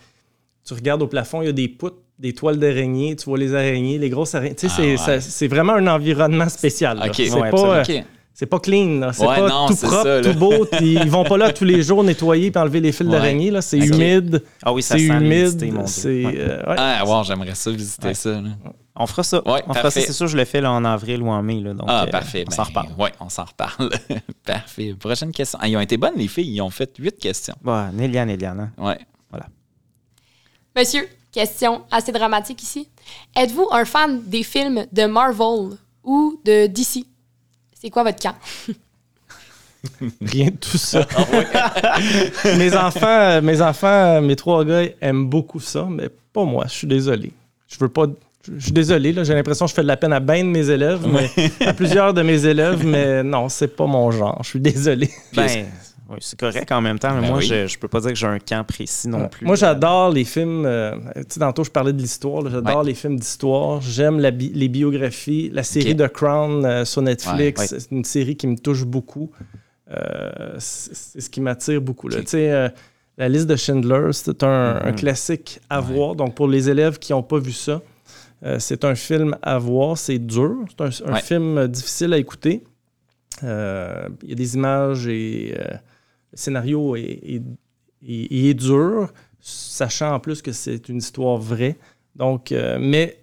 [0.67, 3.55] Tu regardes au plafond, il y a des poutres, des toiles d'araignées, tu vois les
[3.55, 4.55] araignées, les grosses araignées.
[4.55, 5.49] Tu sais, Ah, c'est, ouais.
[5.49, 6.99] vraiment un environnement spécial.
[6.99, 7.07] là.
[7.07, 7.15] OK.
[7.17, 8.05] C'est, Ouais, pas, euh, OK.
[8.33, 10.67] c'est pas clean, c'est Ouais, pas non, tout propre, ça, tout beau.
[10.81, 13.13] ils vont pas là tous les jours nettoyer et enlever les fils Ouais.
[13.13, 13.51] d'araignée.
[13.51, 13.61] Là.
[13.63, 15.63] C'est humide, Ah oui, ça c'est sent humide.
[16.07, 16.77] euh, ouais.
[16.79, 18.15] Ah, wow, j'aimerais ça visiter Ouais.
[18.15, 18.31] ça.
[18.31, 18.49] là.
[18.97, 19.39] On fera ça.
[19.45, 20.01] Ouais, on fera parfait.
[20.03, 21.59] ça, c'est sûr, je le fais là, en avril ou en mai.
[21.61, 22.45] Là, donc, ah, euh, parfait.
[22.47, 22.89] On ben, s'en reparle.
[22.97, 23.91] Oui, on s'en reparle.
[24.47, 24.95] parfait.
[24.99, 25.59] Prochaine question.
[25.61, 26.55] Ah, ils ont été bonnes, les filles.
[26.55, 27.57] Ils ont fait huit questions.
[27.63, 28.71] Bah, Néliane, Néliane.
[28.79, 28.83] hein.
[28.87, 28.99] Ouais.
[30.77, 32.89] Monsieur, question assez dramatique ici.
[33.37, 37.05] Êtes-vous un fan des films de Marvel ou de DC?
[37.81, 38.35] C'est quoi votre camp?
[40.21, 41.07] Rien de tout ça.
[41.17, 41.99] Ah
[42.59, 46.65] mes enfants, mes enfants, mes trois gars aiment beaucoup ça, mais pas moi.
[46.67, 47.31] Je suis désolé.
[47.69, 48.07] Je veux pas.
[48.53, 50.49] Je suis désolé, là, j'ai l'impression que je fais de la peine à bien de
[50.49, 51.31] mes élèves, mais
[51.65, 54.41] à plusieurs de mes élèves, mais non, c'est pas mon genre.
[54.43, 55.09] Je suis désolé.
[55.35, 55.67] Ben,
[56.15, 57.45] oui, c'est correct en même temps, mais Ben moi, oui.
[57.47, 59.47] je, je peux pas dire que j'ai un camp précis non plus.
[59.47, 60.65] Moi, j'adore les films.
[60.67, 62.49] euh, tu sais, tantôt, je parlais de l'histoire.
[62.49, 62.85] J'adore Ouais.
[62.87, 63.81] les films d'histoire.
[63.81, 65.51] J'aime bi- les biographies.
[65.53, 65.99] La série Ok.
[65.99, 69.31] The Crown euh, sur Netflix, Ouais, c'est une série qui me touche beaucoup.
[69.91, 72.09] Euh, c'est ce qui m'attire beaucoup.
[72.09, 72.21] là.
[72.21, 72.69] Tu sais, euh,
[73.19, 74.97] la liste de Schindler, c'est un, un Mhm.
[74.97, 76.15] classique à voir.
[76.17, 77.83] Donc, pour les élèves qui n'ont pas vu ça,
[78.45, 79.97] euh, c'est un film à voir.
[79.99, 80.57] C'est dur.
[80.71, 82.65] C'est un, un film euh, difficile à écouter.
[83.43, 85.75] Euh, Il y a des images et euh,
[86.35, 87.43] scénario est, est-
[88.07, 91.77] est- est dur, sachant en plus que c'est une histoire vraie.
[92.17, 93.19] Donc, euh, mais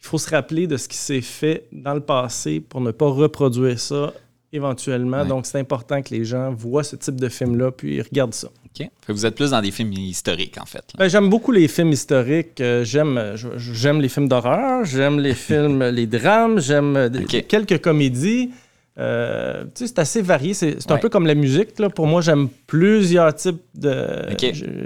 [0.00, 3.08] il faut se rappeler de ce qui s'est fait dans le passé pour ne pas
[3.08, 4.12] reproduire ça
[4.52, 5.22] éventuellement.
[5.22, 5.26] Ouais.
[5.28, 8.48] Donc, c'est important que les gens voient ce type de film-là puis ils regardent ça.
[8.78, 8.88] OK.
[9.08, 10.84] Vous êtes plus dans des films historiques, en fait.
[10.98, 12.60] Ben, j'aime beaucoup les films historiques.
[12.60, 14.84] Euh, j'aime, j'aime les films d'horreur.
[14.84, 16.60] J'aime les films, les drames.
[16.60, 17.10] J'aime
[17.48, 18.50] quelques comédies.
[18.98, 20.54] Euh, tu sais, c'est assez varié.
[20.54, 21.78] C'est, c'est un peu comme la musique.
[21.78, 21.90] Là.
[21.90, 23.96] Pour moi, j'aime plusieurs types de.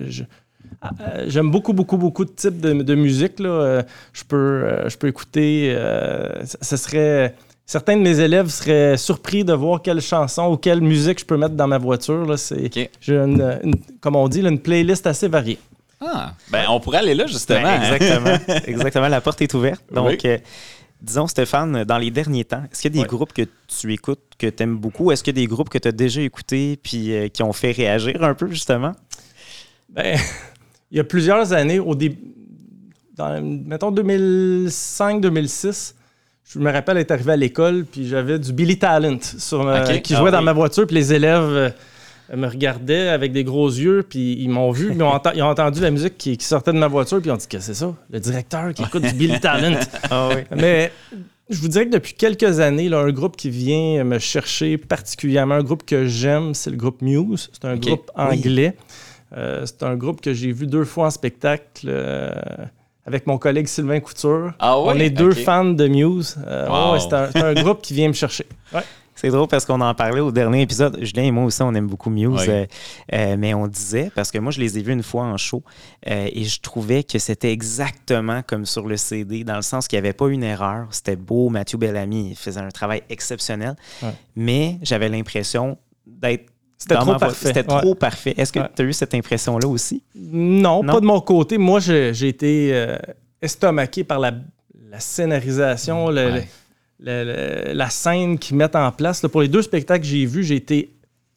[0.09, 0.23] Je-
[0.83, 3.39] euh, j'aime beaucoup, beaucoup, beaucoup de types de, de musique.
[3.39, 3.49] Là.
[3.49, 5.73] Euh, je, peux, je peux écouter.
[5.77, 7.35] euh, ça serait.
[7.67, 11.37] Certains de mes élèves seraient surpris de voir quelle chanson ou quelle musique je peux
[11.37, 12.27] mettre dans ma voiture.
[12.27, 12.37] Là.
[12.37, 12.69] C'est.
[13.01, 15.59] J'ai une, une- comme on dit, là, une playlist assez variée.
[16.01, 17.63] Ah, ben, on pourrait aller là, justement.
[17.63, 17.95] Ben, hein?
[17.95, 18.57] exactement.
[18.67, 19.09] exactement.
[19.09, 19.83] La porte est ouverte.
[19.93, 20.19] Donc, Oui.
[20.25, 20.39] euh,
[21.03, 23.09] disons, Stéphane, dans les derniers temps, est-ce qu'il y a des Ouais.
[23.17, 25.11] groupes que tu écoutes que tu aimes beaucoup?
[25.13, 27.53] Est-ce qu'il y a des groupes que tu as déjà écoutés puis euh, qui ont
[27.53, 28.93] fait réagir un peu, justement?
[29.89, 30.19] Ben,
[30.91, 32.19] il y a plusieurs années, au début,
[33.17, 35.95] dans, mettons 2005-2006,
[36.53, 40.15] je me rappelle être arrivé à l'école, puis j'avais du Billy Talent sur ma- qui
[40.15, 40.45] Ah jouait dans oui.
[40.45, 41.71] ma voiture, puis les élèves euh,
[42.35, 45.81] me regardaient avec des gros yeux, puis ils m'ont vu, ils ont, ils ont entendu
[45.81, 47.95] la musique qui, qui sortait de ma voiture, puis ils ont dit que c'est ça,
[48.11, 49.79] le directeur qui écoute du Billy Talent.
[50.11, 50.43] Ah oui.
[50.57, 50.93] Mais
[51.49, 55.55] je vous dirais que depuis quelques années, là, un groupe qui vient me chercher particulièrement,
[55.57, 57.51] un groupe que j'aime, c'est le groupe Muse.
[57.53, 58.23] C'est un groupe Oui.
[58.25, 58.77] anglais.
[59.37, 62.33] Euh, c'est un groupe que j'ai vu deux fois en spectacle euh,
[63.07, 64.53] avec mon collègue Sylvain Couture.
[64.59, 66.37] Ah On est deux fans de Muse.
[66.47, 66.93] Euh, Wow.
[66.95, 66.99] ouais,
[67.33, 68.47] c'est un, groupe qui vient me chercher.
[68.75, 68.83] Ouais.
[69.15, 70.99] C'est drôle parce qu'on en parlait au dernier épisode.
[71.03, 72.47] Julien et moi aussi, on aime beaucoup Muse.
[72.49, 72.65] Euh,
[73.13, 75.63] euh, mais on disait, parce que moi, je les ai vus une fois en show,
[76.09, 79.99] euh, et je trouvais que c'était exactement comme sur le CD, dans le sens qu'il
[79.99, 80.87] n'y avait pas une erreur.
[80.91, 81.51] C'était beau.
[81.51, 83.77] Mathieu Bellamy il faisait un travail exceptionnel.
[84.37, 86.47] Mais j'avais l'impression d'être.
[86.79, 87.47] C'était trop parfait.
[87.49, 87.81] C'était Ouais.
[87.83, 88.35] trop parfait.
[88.39, 88.69] Est-ce que Ouais.
[88.75, 90.03] tu as eu cette impression-là aussi?
[90.15, 90.95] Non, Non?
[90.95, 91.59] pas de mon côté.
[91.59, 92.97] Moi, j'ai été euh,
[93.43, 94.33] estomaqué par la,
[94.91, 96.31] la scénarisation, le- Ouais.
[96.33, 96.43] le-
[97.03, 99.23] le- la scène qu'ils mettent en place.
[99.23, 100.91] Là, pour les deux spectacles que j'ai vus, j'ai été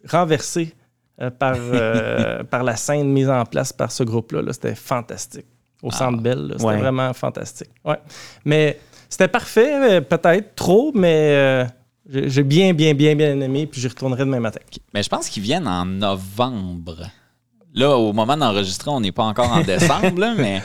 [0.10, 0.74] renversé
[1.22, 4.42] euh, par, euh, par la scène mise en place par ce groupe-là.
[4.42, 4.52] là.
[4.54, 5.46] C'était fantastique.
[5.82, 5.96] Au Ah.
[5.98, 6.78] Centre Bell, c'était Ouais.
[6.78, 7.70] vraiment fantastique.
[7.86, 7.98] Ouais.
[8.46, 11.66] Mais c'était parfait, euh, peut-être trop, mais
[12.10, 14.60] j'ai bien, bien, bien, bien aimé, puis j'y retournerai demain matin.
[14.94, 16.98] Mais je pense qu'ils viennent en novembre.
[17.76, 20.62] Là, au moment d'enregistrer, on n'est pas encore en décembre, là, mais.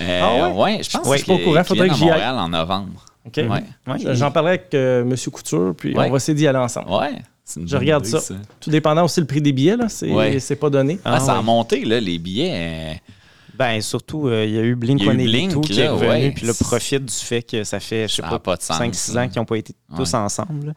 [0.00, 0.80] euh, Ah ouais?
[0.82, 2.10] je pense Ouais, je suis pas au courant, faudrait viennent que à j'y aille.
[2.10, 3.04] Montréal en novembre.
[3.26, 3.36] OK?
[3.36, 3.48] Ouais.
[3.86, 4.14] Ouais.
[4.14, 5.14] J'en parlerai avec euh, M.
[5.32, 6.06] Couture, puis Ouais.
[6.06, 6.90] on va essayer d'y aller ensemble.
[6.90, 7.12] Ouais.
[7.44, 8.34] c'est une Je regarde idée, ça.
[8.60, 10.98] Tout dépendant aussi le prix des billets, là, c'est pas donné.
[11.04, 12.50] Ah, Ah, ça a monté, là, les billets.
[12.52, 12.94] euh,
[13.58, 15.80] Ben, surtout, euh, il y a eu Blink Il y a eu 182 Blink, qui
[15.80, 16.30] est revenu, ouais.
[16.32, 19.16] puis là, profite du fait que ça fait, je sais pas, pas de sens, 5-6
[19.16, 19.24] hein.
[19.24, 20.18] ans qu'ils n'ont pas été tous Ouais.
[20.18, 20.66] ensemble.
[20.66, 20.72] là.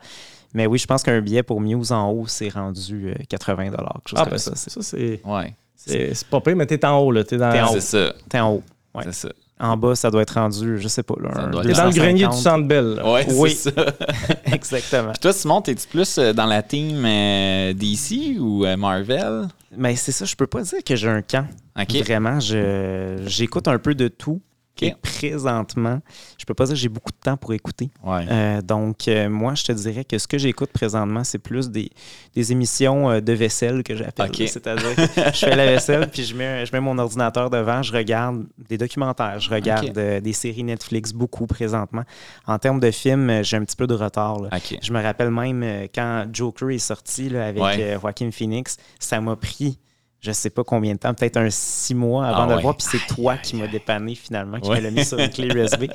[0.53, 3.77] Mais oui, je pense qu'un billet pour Muse en haut, c'est rendu euh, 80 quelque
[4.07, 4.55] chose Ah, comme ben ça.
[4.55, 5.53] ça, ça c'est Ouais.
[5.75, 7.23] c'est- pas pire, mais t'es en haut, là.
[7.25, 7.73] T'es dans, T'es en haut.
[7.73, 8.13] C'est ça.
[8.29, 8.63] T'es en haut.
[8.95, 9.03] Ouais.
[9.05, 9.29] C'est ça.
[9.61, 11.93] En bas, ça doit être rendu, je sais pas, là, un t'es dans le 250.
[11.95, 12.95] grenier du Centre Bell.
[12.95, 13.11] là.
[13.11, 13.51] Ouais, Oui.
[13.51, 13.85] c'est ça.
[14.45, 15.11] Exactement.
[15.11, 19.47] Puis toi, Simon, t'es-tu plus euh, dans la team euh, DC ou euh, Marvel?
[19.77, 21.45] Mais c'est ça, je peux pas dire que j'ai un camp.
[21.79, 21.93] OK.
[22.03, 24.41] Vraiment, je- j'écoute un peu de tout.
[24.87, 25.99] Et présentement,
[26.37, 27.89] je peux pas dire que j'ai beaucoup de temps pour écouter.
[28.03, 28.25] Ouais.
[28.29, 31.89] Euh, donc, euh, moi, je te dirais que ce que j'écoute présentement, c'est plus des,
[32.35, 34.29] des émissions euh, de vaisselle que j'appelle.
[34.29, 34.39] Ok.
[34.39, 34.47] là.
[34.47, 35.01] C'est-à-dire que
[35.33, 38.77] je fais la vaisselle, puis je mets, je mets mon ordinateur devant, je regarde des
[38.77, 42.03] documentaires, je regarde des séries Netflix, beaucoup présentement.
[42.47, 44.39] En termes de films, j'ai un petit peu de retard.
[44.39, 44.49] là.
[44.81, 47.97] Je me rappelle même quand Joker est sorti là, avec Ouais.
[48.01, 49.77] Joaquin Phoenix, ça m'a pris
[50.21, 52.61] je sais pas combien de temps, peut-être un six mois avant Ah de ouais.
[52.61, 54.77] voir, puis c'est toi qui m'as dépanné finalement, qui Ouais.
[54.77, 55.85] me l'a mis sur une clé USB.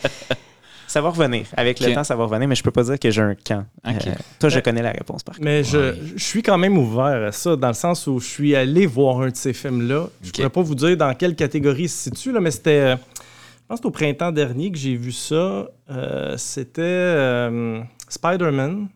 [0.87, 1.47] Ça va revenir.
[1.57, 3.65] Avec le temps, ça va revenir, mais je peux pas dire que j'ai un camp.
[3.87, 3.93] Euh,
[4.39, 5.45] toi, je connais la réponse par contre.
[5.45, 8.55] Mais je, je suis quand même ouvert à ça, dans le sens où je suis
[8.55, 10.09] allé voir un de ces films-là.
[10.23, 10.35] Je Ok.
[10.37, 12.71] pourrais pas vous dire dans quelle catégorie il se situe, là, mais c'était.
[12.71, 15.67] euh, Je pense que au printemps dernier que j'ai vu ça.
[15.91, 18.89] Euh, c'était euh, Spider-Man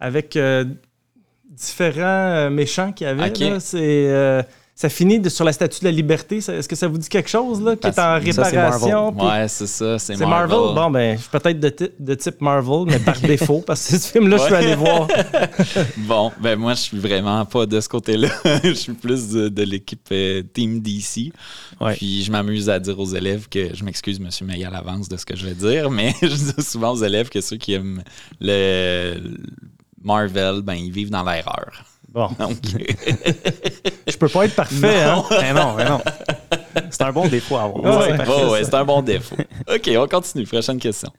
[0.00, 0.64] avec euh,
[1.50, 3.28] différents euh, méchants qu'il y avait.
[3.28, 3.38] Ok.
[3.38, 3.60] là.
[3.60, 3.78] C'est.
[3.82, 4.42] euh,
[4.78, 6.36] ça finit de- sur la statue de la liberté.
[6.36, 9.08] Est-ce que ça vous dit quelque chose, là, qui est en réparation?
[9.18, 9.98] Ouais, c'est ça.
[9.98, 10.28] C'est Marvel.
[10.58, 10.74] Marvel?
[10.74, 14.12] Bon, ben, je suis peut-être de, de type Marvel, mais par défaut, parce que ce
[14.12, 15.08] film-là, je suis allé voir.
[15.96, 18.28] Bon, ben moi, je suis vraiment pas de ce côté-là.
[18.64, 21.32] je suis plus de, de l'équipe euh, Team DC.
[21.80, 21.94] Ouais.
[21.94, 25.16] Puis je m'amuse à dire aux élèves que je m'excuse, monsieur Meillet, à l'avance de
[25.16, 28.02] ce que je vais dire, mais je dis souvent aux élèves que ceux qui aiment
[28.42, 29.14] le
[30.06, 31.84] Marvel, ben ils vivent dans l'erreur.
[32.08, 32.58] Bon, Donc,
[34.06, 35.24] je peux pas être parfait, hein?
[35.30, 36.00] Mais non, mais non.
[36.90, 38.04] C'est un bon défaut à avoir.
[38.04, 38.16] C'est ouais.
[38.16, 38.70] parfait, ouais, ça.
[38.70, 39.36] c'est un bon défaut.
[39.68, 40.46] OK, on continue.
[40.46, 41.10] Prochaine question.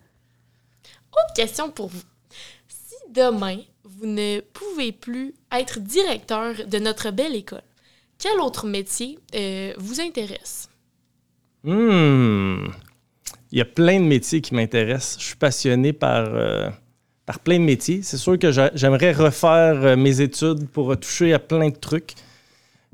[1.12, 2.02] Autre question pour vous.
[2.70, 7.64] Si demain, vous ne pouvez plus être directeur de notre belle école,
[8.18, 10.70] quel autre métier euh, vous intéresse?
[11.64, 12.68] Hmm.
[13.52, 15.20] Il y a plein de métiers qui m'intéressent.
[15.20, 16.70] Je suis passionné par, euh,
[17.28, 18.00] par plein de métiers.
[18.02, 21.76] C'est sûr que j'a- j'aimerais refaire euh, mes études pour euh, toucher à plein de
[21.76, 22.14] trucs.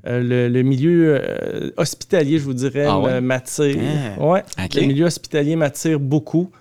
[0.05, 3.21] Euh, le, le milieu euh, hospitalier, je vous dirais, Ah ouais?
[3.21, 3.77] m'attire.
[4.19, 4.25] Ah.
[4.25, 4.43] Ouais.
[4.75, 6.51] Le milieu hospitalier m'attire beaucoup.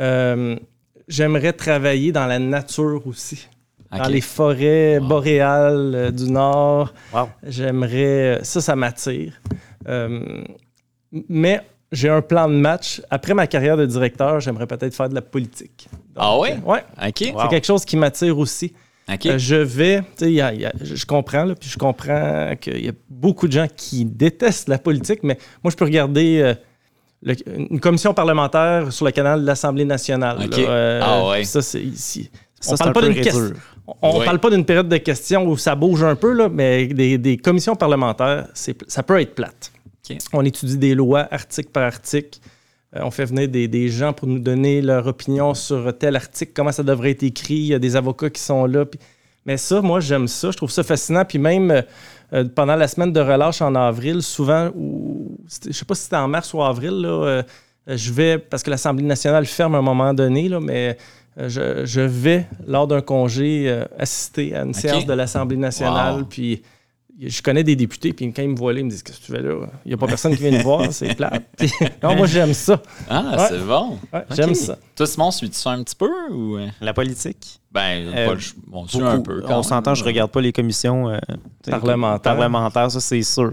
[0.00, 0.56] Euh,
[1.08, 3.48] j'aimerais travailler dans la nature aussi.
[3.96, 5.06] Dans les forêts Wow.
[5.06, 6.92] boréales du Nord.
[7.14, 7.28] Wow.
[7.46, 8.40] J'aimerais.
[8.42, 9.40] Ça, ça m'attire.
[11.28, 11.60] Mais
[11.92, 13.02] j'ai un plan de match.
[13.10, 15.88] Après ma carrière de directeur, j'aimerais peut-être faire de la politique.
[16.16, 16.52] Ah ouais?
[16.52, 16.84] euh, ouais.
[17.08, 17.32] OK.
[17.34, 17.42] Wow.
[17.42, 18.72] C'est quelque chose qui m'attire aussi.
[19.12, 19.26] OK.
[19.26, 21.68] Euh, je vais, tu sais, il y a- il y a- je comprends, là, puis
[21.68, 25.76] je comprends qu'il y a beaucoup de gens qui détestent la politique, mais moi, je
[25.76, 26.54] peux regarder euh,
[27.22, 27.34] le-
[27.70, 30.38] une commission parlementaire sur le canal de l'Assemblée nationale.
[30.44, 30.56] OK.
[30.56, 30.68] là.
[30.68, 31.44] Euh, Ah ouais.
[31.44, 32.30] Ça, c'est ici.
[32.60, 33.54] Ça, on c'est parle pas d'une.
[34.02, 37.18] On parle pas d'une période de questions où ça bouge un peu, là, mais des,
[37.18, 39.72] des commissions parlementaires, ça peut être plate.
[40.08, 40.16] OK.
[40.32, 42.38] On étudie des lois article par article.
[42.96, 46.52] Euh, on fait venir des, des gens pour nous donner leur opinion sur tel article,
[46.54, 47.54] comment ça devrait être écrit.
[47.54, 48.84] Il y a des avocats qui sont là.
[48.84, 49.00] puis-
[49.46, 50.50] Mais ça, moi, j'aime ça.
[50.50, 51.24] Je trouve ça fascinant.
[51.24, 51.82] Puis même euh,
[52.32, 56.16] euh, pendant la semaine de relâche en avril, souvent, ou je sais pas si c'était
[56.16, 57.42] en mars ou avril, là, euh,
[57.88, 60.96] je vais, parce que l'Assemblée nationale ferme à un moment donné, là, mais
[61.38, 66.18] euh, je, je vais, lors d'un congé, assister à une séance de l'Assemblée nationale.
[66.18, 66.24] Wow.
[66.26, 66.62] Puis
[67.20, 69.26] je connais des députés, puis quand ils me voient là, ils me disent Qu'est-ce que
[69.26, 69.66] tu fais là?
[69.84, 71.44] Il n'y a pas personne qui vient me voir, c'est plate.
[72.02, 72.80] Non, moi, j'aime ça.
[73.08, 73.46] Ah, Ouais.
[73.50, 73.98] c'est bon.
[74.12, 74.34] Ouais, OK.
[74.36, 74.76] J'aime ça.
[74.96, 76.56] Toi, Simon, suis-tu ça un petit peu ou.
[76.56, 76.68] euh?
[76.80, 77.60] La politique?
[77.70, 79.02] Ben, Euh, pas le Beaucoup.
[79.04, 79.42] un peu.
[79.42, 81.18] quand On s'entend, je regarde pas les commissions euh,
[81.70, 82.20] Parlementaires.
[82.36, 83.52] parlementaires, ça c'est sûr.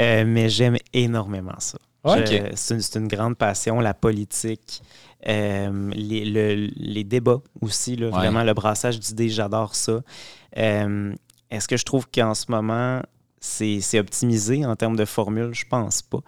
[0.00, 1.78] Euh, mais j'aime énormément ça.
[2.04, 2.24] Ouais.
[2.54, 4.80] C'est une, c'est une grande passion, la politique,
[5.28, 8.12] euh, les, le- les débats aussi, là, Ouais.
[8.12, 10.00] vraiment le brassage d'idées, j'adore ça.
[10.56, 11.12] Euh,
[11.50, 13.00] Est-ce que je trouve qu'en ce moment,
[13.40, 15.50] c'est optimisé en termes de formule?
[15.54, 16.18] Je pense pas.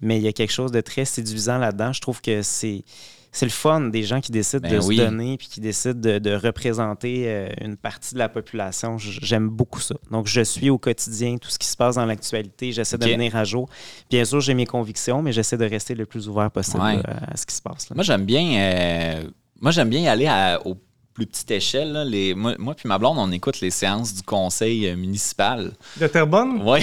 [0.00, 1.92] Mais il y a quelque chose de très séduisant là-dedans.
[1.92, 2.84] Je trouve que c'est
[3.32, 4.96] c'est le fun des gens qui décident Ben de oui.
[4.96, 8.98] se donner puis qui décident de, de représenter euh, une partie de la population.
[8.98, 9.94] J'aime beaucoup ça.
[10.10, 12.72] Donc, je suis au quotidien tout ce qui se passe dans l'actualité.
[12.72, 13.68] J'essaie de venir à jour.
[14.10, 16.96] Bien sûr, j'ai mes convictions, mais j'essaie de rester le plus ouvert possible Ouais.
[16.96, 17.88] là, à ce qui se passe.
[17.88, 17.94] là.
[17.94, 20.74] Moi, j'aime bien, euh, moi, j'aime bien aller à, au
[21.20, 21.92] plus petite échelle.
[21.92, 22.04] là.
[22.04, 25.72] Les, moi, moi puis ma blonde, on écoute les séances du conseil euh, municipal.
[26.00, 26.80] De Terrebonne, Oui,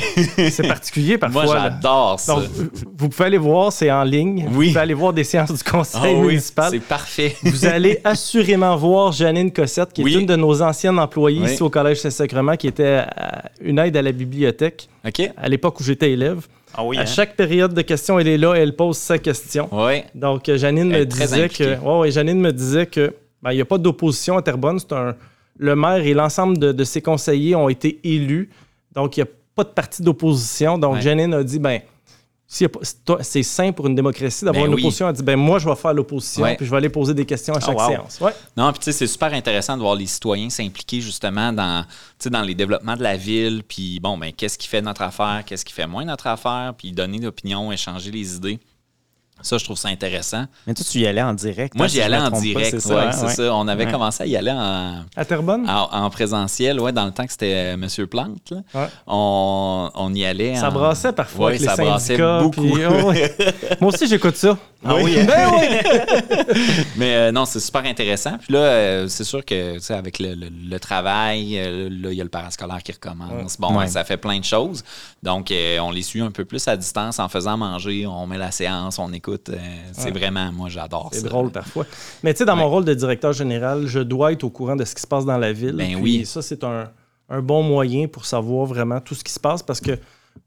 [0.51, 1.45] c'est particulier parfois.
[1.45, 2.35] moi, j'adore ça.
[2.35, 2.43] Donc,
[2.97, 4.45] vous pouvez aller voir, c'est en ligne.
[4.47, 4.67] Vous Oui.
[4.67, 6.69] pouvez aller voir des séances du Ah conseil oui, municipal.
[6.71, 7.35] c'est parfait.
[7.43, 10.13] Vous allez assurément voir Janine Cossette, qui Oui.
[10.15, 11.51] est une de nos anciennes employées Oui.
[11.53, 15.31] ici au Collège Saint-Sacrement, qui était à- une aide à la bibliothèque OK?
[15.35, 16.45] à l'époque où j'étais élève.
[16.75, 17.05] Ah oui, à hein?
[17.05, 19.67] chaque période de questions, elle est là, elle pose sa question.
[19.71, 20.03] Oui.
[20.13, 21.79] Donc, euh, Janine Elle me disait que.
[21.79, 24.79] Ouais, ouais, Janine me disait que ben, il n'y a pas d'opposition à Terrebonne.
[24.79, 25.15] C'est un.
[25.59, 28.49] Le maire et l'ensemble de, de ses conseillers ont été élus.
[28.93, 30.77] Donc, il n'y a pas de parti d'opposition.
[30.77, 31.01] Donc, Ouais.
[31.01, 31.81] Janine a dit ben,
[33.05, 34.81] pas- c'est sain pour une démocratie d'avoir Ben une oui.
[34.83, 35.07] opposition.
[35.07, 36.55] Elle a dit ben, moi, je vais faire l'opposition, Ouais.
[36.55, 37.87] puis je vais aller poser des questions à chaque wow.
[37.87, 38.19] séance.
[38.21, 38.31] Ouais.
[38.55, 41.83] Non, puis tu sais, c'est super intéressant de voir les citoyens s'impliquer justement dans,
[42.29, 45.65] dans les développements de la ville, puis bon, ben, qu'est-ce qui fait notre affaire, qu'est-ce
[45.65, 48.59] qui fait moins notre affaire, puis donner l'opinion, échanger les idées.
[49.41, 50.45] Ça, je trouve ça intéressant.
[50.65, 51.75] Mais toi, tu y allais en direct.
[51.75, 53.33] Moi, hein, j'y si allais en direct, c'est ça, ouais, c'est Ouais.
[53.33, 53.53] ça.
[53.55, 53.91] On avait Ouais.
[53.91, 55.69] commencé à y aller en, À Terrebonne?
[55.69, 58.51] en, en présentiel, ouais, dans le temps que c'était euh, Monsieur Plante.
[58.51, 58.57] là.
[58.73, 58.87] Ouais.
[59.05, 60.55] On, on y allait.
[60.55, 62.41] Ça en- brassait parfois avec les ça brassait syndicats.
[62.41, 62.61] beaucoup.
[62.61, 63.35] puis- oh, ouais.
[63.81, 64.57] Moi aussi, j'écoute ça.
[64.85, 65.17] Ah oui?
[65.27, 66.53] Ben oui.
[66.97, 68.37] Mais euh, non, c'est super intéressant.
[68.39, 72.11] Puis là, euh, c'est sûr que tu sais, avec le, le- le travail, euh, là,
[72.11, 73.57] il y a le parascolaire qui recommence.
[73.57, 73.87] Bon, Ouais.
[73.87, 74.83] ça fait plein de choses.
[75.23, 78.05] Donc, euh, on les suit un peu plus à distance en faisant manger.
[78.07, 79.26] On met la séance, on écoute.
[79.31, 79.55] Euh,
[79.91, 80.11] c'est Ouais.
[80.19, 81.19] vraiment, moi, j'adore ça.
[81.19, 81.85] C'est drôle parfois.
[82.23, 84.85] Mais tu sais, dans mon rôle de directeur général, je dois être au courant de
[84.85, 85.73] ce qui se passe dans la ville.
[85.75, 86.25] Ben Puis oui.
[86.25, 86.89] Ça, c'est un,
[87.29, 89.97] un bon moyen pour savoir vraiment tout ce qui se passe parce que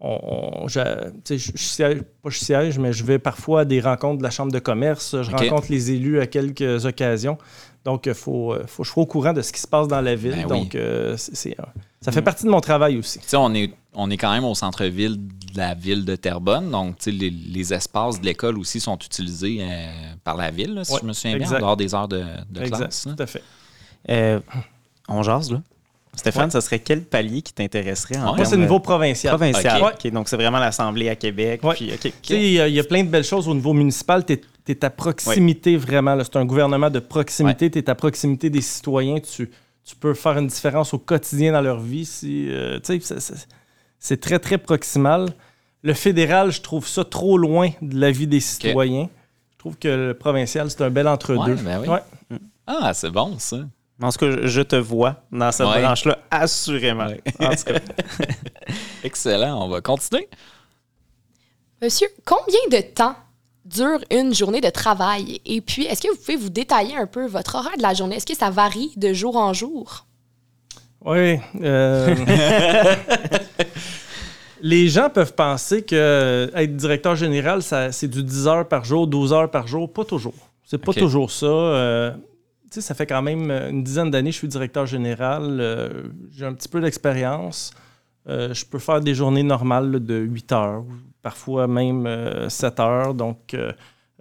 [0.00, 0.80] on, on- je,
[1.28, 4.52] je siège, pas je siège, mais je vais parfois à des rencontres de la Chambre
[4.52, 5.20] de commerce.
[5.20, 7.36] Je rencontre les élus à quelques occasions.
[7.84, 10.00] Donc, il faut, euh, faut je sois au courant de ce qui se passe dans
[10.00, 10.32] la ville.
[10.32, 10.60] Ben oui.
[10.60, 11.64] Donc, euh, c'est- euh,
[12.02, 13.18] ça fait partie de mon travail aussi.
[13.18, 16.70] Tu sais, on est, on est quand même au centre-ville de la ville de Terrebonne.
[16.70, 19.87] Donc, tu sais, les, les espaces de l'école aussi sont utilisés euh,
[20.22, 21.57] par la ville, là, si Ouais, je me souviens bien, exact.
[21.59, 23.09] en dehors des heures de, de exact, classe.
[23.16, 23.42] tout à fait.
[24.09, 24.40] Euh,
[25.09, 25.61] on jase, là.
[26.16, 26.50] Stéphane, Ouais.
[26.50, 28.22] ça serait quel palier qui t'intéresserait en.
[28.26, 29.33] Moi, termes c'est le niveau provincial.
[29.37, 29.81] provincial?
[30.12, 31.62] Donc, c'est vraiment l'Assemblée à Québec.
[31.62, 31.74] Ouais.
[31.74, 34.24] Puis, OK, Tu sais, il y, y a plein de belles choses au niveau municipal.
[34.26, 34.33] Tu
[34.68, 36.18] es, à proximité vraiment.
[36.22, 37.70] C'est un gouvernement de proximité.
[37.70, 39.18] Tu es à proximité des citoyens.
[39.20, 39.50] Tu,
[39.85, 42.05] tu peux faire une différence au quotidien dans leur vie.
[42.05, 43.20] Si, euh, tu sais,
[44.00, 45.28] c'est- très, très proximal.
[45.82, 49.08] Le fédéral, je trouve ça trop loin de la vie des citoyens.
[49.52, 51.54] Je trouve que le provincial, c'est un bel entre-deux.
[51.54, 51.88] Ouais, ben oui.
[51.88, 52.38] Ouais.
[52.66, 53.58] Ah, c'est bon, ça.
[54.02, 55.82] En tout cas, je- te vois dans cette Ouais.
[55.82, 57.06] branche-là, assurément.
[57.06, 57.20] Ouais.
[57.40, 57.78] En tout cas,
[59.04, 59.62] Excellent.
[59.64, 60.28] On va continuer.
[61.82, 63.14] Monsieur, combien de temps
[63.64, 65.40] dure une journée de travail?
[65.44, 68.16] Et puis, est-ce que vous pouvez vous détailler un peu votre horaire de la journée?
[68.16, 70.06] Est-ce que ça varie de jour en jour?
[71.04, 71.38] Oui.
[71.62, 72.14] euh,
[74.62, 78.84] les gens peuvent penser que euh, être directeur général, ça- c'est du 10 heures par
[78.84, 79.90] jour, 12 heures par jour.
[79.92, 80.34] Pas toujours.
[80.64, 81.46] C'est pas toujours ça.
[81.46, 82.10] Euh,
[82.70, 85.58] tu sais, ça fait quand même une dizaine d'années que je suis directeur général.
[85.60, 85.88] Euh,
[86.30, 87.72] J'ai un petit peu d'expérience.
[88.28, 90.84] Euh, je peux faire des journées normales là, de 8 heures,
[91.22, 93.14] parfois même euh, 7 heures.
[93.14, 93.56] Donc,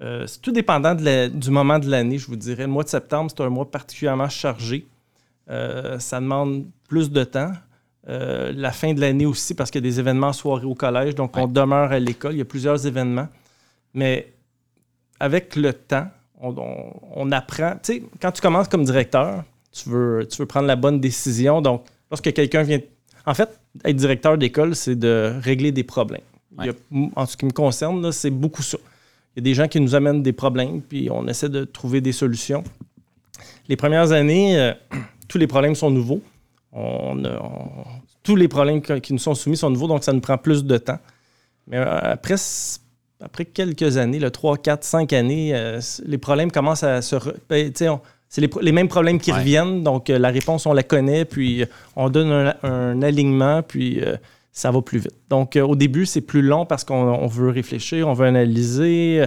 [0.02, 2.64] c'est tout dépendant de la- du moment de l'année, je vous dirais.
[2.64, 4.88] Le mois de septembre, c'est un mois particulièrement chargé.
[5.50, 7.52] Euh, ça demande plus de temps.
[8.08, 11.16] Euh, la fin de l'année aussi, parce qu'il y a des événements soirées au collège,
[11.16, 12.34] donc on demeure à l'école.
[12.34, 13.28] Il y a plusieurs événements.
[13.94, 14.32] Mais
[15.20, 16.08] avec le temps,
[16.40, 17.74] on, on- on apprend.
[17.84, 21.62] Tu sais, quand tu commences comme directeur, tu veux, tu veux prendre la bonne décision.
[21.62, 22.80] Donc, lorsque quelqu'un vient.
[23.26, 23.50] En fait,
[23.84, 26.22] être directeur d'école, c'est de régler des problèmes.
[26.60, 28.78] Il y a- en ce qui me concerne, là, c'est beaucoup ça.
[29.36, 32.02] Il y a des gens qui nous amènent des problèmes, puis on essaie de trouver
[32.02, 32.64] des solutions.
[33.68, 34.74] Les premières années, euh,
[35.30, 36.22] tous les problèmes sont nouveaux.
[36.74, 37.86] On a- on-
[38.24, 40.78] tous les problèmes qui nous sont soumis sont nouveaux, donc ça nous prend plus de
[40.78, 41.00] temps.
[41.68, 42.36] Mais euh, après,
[43.22, 47.16] après quelques années, le 3, 4, 5 années, euh, les problèmes commencent à se...
[47.16, 47.72] re- ben,
[48.32, 49.40] c'est les, mêmes problèmes qui Ouais.
[49.40, 51.66] reviennent, donc euh, la réponse, on la connaît, puis euh,
[51.96, 54.02] on donne un, un alignement, puis
[54.52, 55.16] ça va plus vite.
[55.30, 59.26] Donc au début, c'est plus long parce qu'on on veut réfléchir, on veut analyser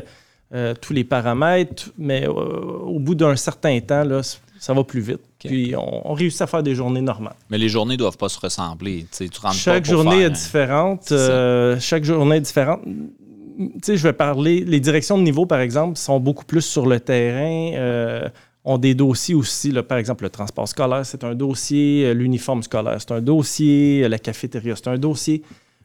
[0.82, 4.20] tous les paramètres, mais au bout d'un certain temps, là,
[4.58, 5.20] ça va plus vite.
[5.48, 7.34] Puis on, on réussit à faire des journées normales.
[7.50, 9.06] Mais les journées doivent pas se ressembler.
[9.16, 11.12] Tu Chaque pas journée faire est différente.
[11.12, 12.80] Euh, chaque journée est différente.
[12.84, 14.64] Tu sais, je vais parler.
[14.64, 17.72] Les directions de niveau, par exemple, sont beaucoup plus sur le terrain.
[17.76, 18.28] euh,
[18.64, 19.72] ont des dossiers aussi.
[19.72, 19.82] là.
[19.82, 22.04] par exemple, le transport scolaire, c'est un dossier.
[22.06, 24.02] euh, L'uniforme scolaire, c'est un dossier.
[24.04, 25.42] euh, La cafétéria, c'est un dossier.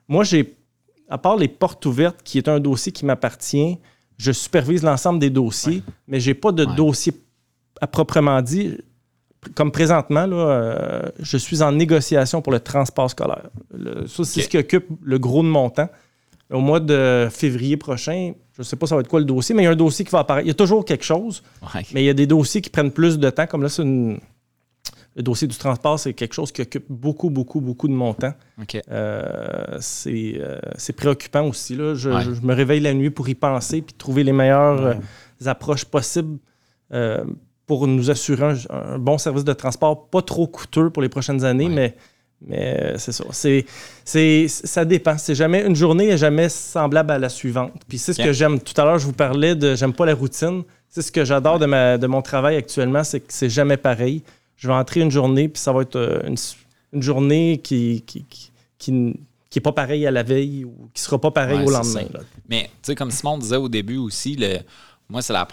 [0.07, 0.53] Moi, j'ai,
[1.09, 3.77] à part les portes ouvertes, qui est un dossier qui m'appartient,
[4.17, 6.75] je supervise l'ensemble des dossiers, mais j'ai pas de Ouais.
[6.75, 7.13] dossier
[7.81, 8.77] à proprement dit.
[9.55, 13.49] Comme présentement, là, euh, je suis en négociation pour le transport scolaire.
[13.73, 15.89] Le- ça, c'est ce qui occupe le gros de mon temps.
[16.51, 19.53] Au mois de février prochain, je ne sais pas ça va être quoi le dossier,
[19.53, 20.45] mais il y a un dossier qui va apparaître.
[20.45, 21.43] Il y a toujours quelque chose,
[21.75, 21.81] Ouais.
[21.93, 23.45] mais il y a des dossiers qui prennent plus de temps.
[23.47, 24.17] Comme là, c'est une-
[25.17, 28.33] le dossier du transport, c'est quelque chose qui occupe beaucoup, beaucoup, beaucoup de mon temps.
[28.89, 31.75] Euh, c'est euh, c'est préoccupant aussi.
[31.75, 31.95] Là.
[31.95, 32.21] Je, Ouais.
[32.21, 34.97] je- je me réveille la nuit pour y penser puis trouver les meilleures
[35.41, 35.47] Ouais.
[35.47, 36.37] approches possibles
[36.93, 37.25] euh,
[37.67, 38.55] pour nous assurer un,
[38.93, 41.73] un bon service de transport, pas trop coûteux pour les prochaines années, Ouais.
[41.75, 41.95] mais,
[42.47, 43.23] mais euh, c'est ça.
[43.31, 43.65] C'est,
[44.05, 45.17] c'est, ça dépend.
[45.17, 47.73] C'est jamais une journée est jamais semblable à la suivante.
[47.87, 48.59] Puis c'est ce que j'aime.
[48.59, 50.63] Tout à l'heure, je vous parlais de j'aime pas la routine.
[50.87, 54.23] C'est ce que j'adore de, ma, de mon travail actuellement, c'est que c'est jamais pareil.
[54.55, 56.37] Je vais entrer une journée, puis ça va être euh, une,
[56.93, 61.01] une journée qui, qui, qui, qui, qui est pas pareille à la veille ou qui
[61.01, 62.05] sera pas pareille Ouais, au lendemain.
[62.13, 62.19] là.
[62.49, 64.59] Mais, tu sais, comme Simon disait au début aussi, le,
[65.09, 65.47] moi, c'est la.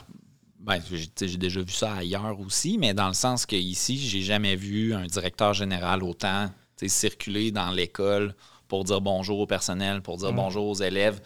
[0.65, 4.57] Ben, j'ai déjà vu ça ailleurs aussi, mais dans le sens que ici, j'ai jamais
[4.57, 6.49] vu un directeur général autant
[6.87, 8.35] circuler dans l'école
[8.69, 11.21] pour dire bonjour au personnel, pour dire bonjour aux élèves.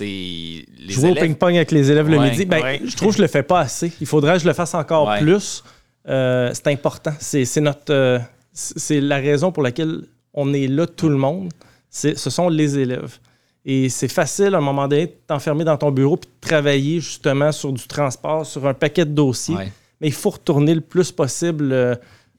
[0.00, 2.80] Les Jouer au ping-pong avec les élèves le midi, ben, ouais.
[2.84, 3.92] je trouve que je le fais pas assez.
[4.00, 5.20] Il faudrait que je le fasse encore Ouais.
[5.20, 5.62] plus.
[6.08, 7.12] Euh, c'est important.
[7.20, 8.18] C'est notre, euh,
[8.52, 10.02] c'est la raison pour laquelle
[10.32, 11.52] on est là, tout le monde.
[11.90, 13.18] Ce sont les élèves.
[13.64, 17.00] Et c'est facile, à un moment donné, de t'enfermer dans ton bureau puis de travailler
[17.00, 19.54] justement sur du transport, sur un paquet de dossiers.
[19.54, 19.72] Ouais.
[20.00, 21.94] Mais il faut retourner le plus possible, euh,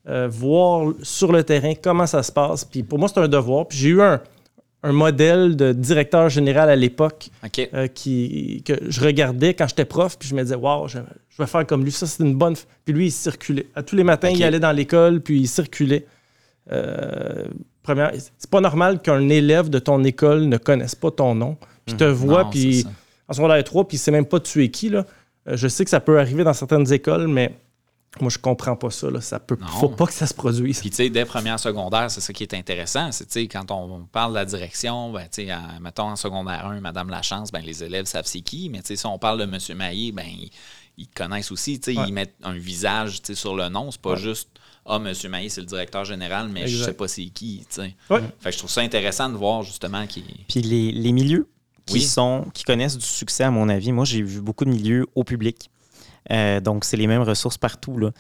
[0.09, 2.65] euh, voir sur le terrain comment ça se passe.
[2.65, 3.67] Puis pour moi, c'est un devoir.
[3.69, 4.21] Puis j'ai eu un,
[4.83, 7.29] un modèle de directeur général à l'époque
[7.73, 11.37] euh, qui, que je regardais quand j'étais prof, puis je me disais, waouh, je, je
[11.41, 11.91] vais faire comme lui.
[11.93, 12.55] Ça, c'est une bonne.
[12.83, 13.67] Puis lui, il circulait.
[13.75, 16.05] À tous les matins, il allait dans l'école, puis il circulait.
[16.69, 17.45] Euh,
[17.83, 21.95] première, c'est pas normal qu'un élève de ton école ne connaisse pas ton nom, puis
[21.95, 22.85] te voit, Non, puis
[23.27, 24.89] en secondaire 3, puis il sait même pas tu es qui.
[24.89, 25.05] Là.
[25.47, 27.55] Euh, je sais que ça peut arriver dans certaines écoles, mais
[28.21, 29.09] moi, je comprends pas ça.
[29.09, 29.21] Là.
[29.21, 29.67] Ça peut, Non.
[29.67, 30.79] faut pas que ça se produise.
[30.79, 33.11] Puis, tu sais, dès première secondaire, c'est ça qui est intéressant.
[33.11, 36.15] C'est, tu sais, quand on parle de la direction, ben, tu sais, en- mettons en
[36.15, 38.69] secondaire 1, Madame Lachance, ben, les élèves savent c'est qui.
[38.69, 40.25] Mais, tu sais, si on parle de Monsieur Maillé, ben,
[40.97, 41.79] ils, connaissent aussi.
[41.79, 42.05] Tu sais, Ouais.
[42.07, 43.89] ils mettent un visage, tu sais, sur le nom.
[43.89, 44.49] C'est pas juste,
[44.85, 46.85] ah, Monsieur Maillé, c'est le directeur général, mais je Exact.
[46.85, 47.95] sais pas c'est qui, tu sais.
[48.09, 48.21] Ouais.
[48.39, 50.23] Fait que je trouve ça intéressant de voir, justement, qui.
[50.49, 51.47] Puis les, les milieux
[51.85, 52.01] qui Oui.
[52.01, 55.23] sont qui connaissent du succès, à mon avis, moi j'ai vu beaucoup de milieux au
[55.23, 55.69] public.
[56.31, 57.97] Euh, donc, c'est les mêmes ressources partout.
[57.97, 58.11] là.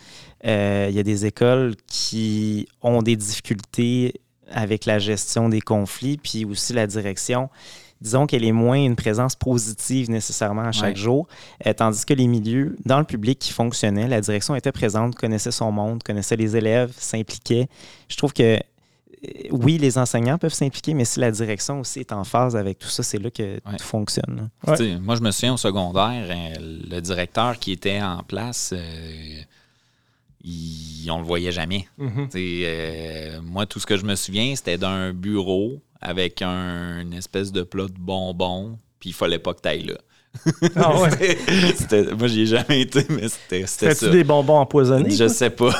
[0.45, 4.19] Euh, Il y a des écoles qui ont des difficultés
[4.51, 7.49] avec la gestion des conflits, puis aussi la direction.
[8.03, 11.01] Disons qu'elle est moins une présence positive nécessairement à chaque Ouais.
[11.01, 11.27] jour,
[11.65, 15.51] Euh, tandis que les milieux dans le public qui fonctionnaient, la direction était présente, connaissait
[15.51, 17.67] son monde, connaissait les élèves, s'impliquait.
[18.09, 18.59] Je trouve que euh,
[19.51, 22.89] oui, les enseignants peuvent s'impliquer, mais si la direction aussi est en phase avec tout
[22.89, 23.77] ça, c'est là que Ouais.
[23.77, 24.49] tout fonctionne.
[24.67, 24.97] Ouais.
[24.97, 29.41] Moi, je me souviens au secondaire, euh, le directeur qui était en place, euh,
[30.43, 31.87] il- on le voyait jamais.
[31.97, 32.27] Mhm.
[32.35, 37.51] Euh, moi, tout ce que je me souviens, c'était d'un bureau avec un, une espèce
[37.51, 39.95] de plat de bonbons, puis il fallait pas que tu ailles là.
[40.75, 41.37] Ah ouais.
[42.17, 44.09] Moi, j'y ai jamais été, mais c'était ça.
[44.09, 45.11] des bonbons empoisonnés?
[45.11, 45.29] Je toi?
[45.29, 45.71] sais pas.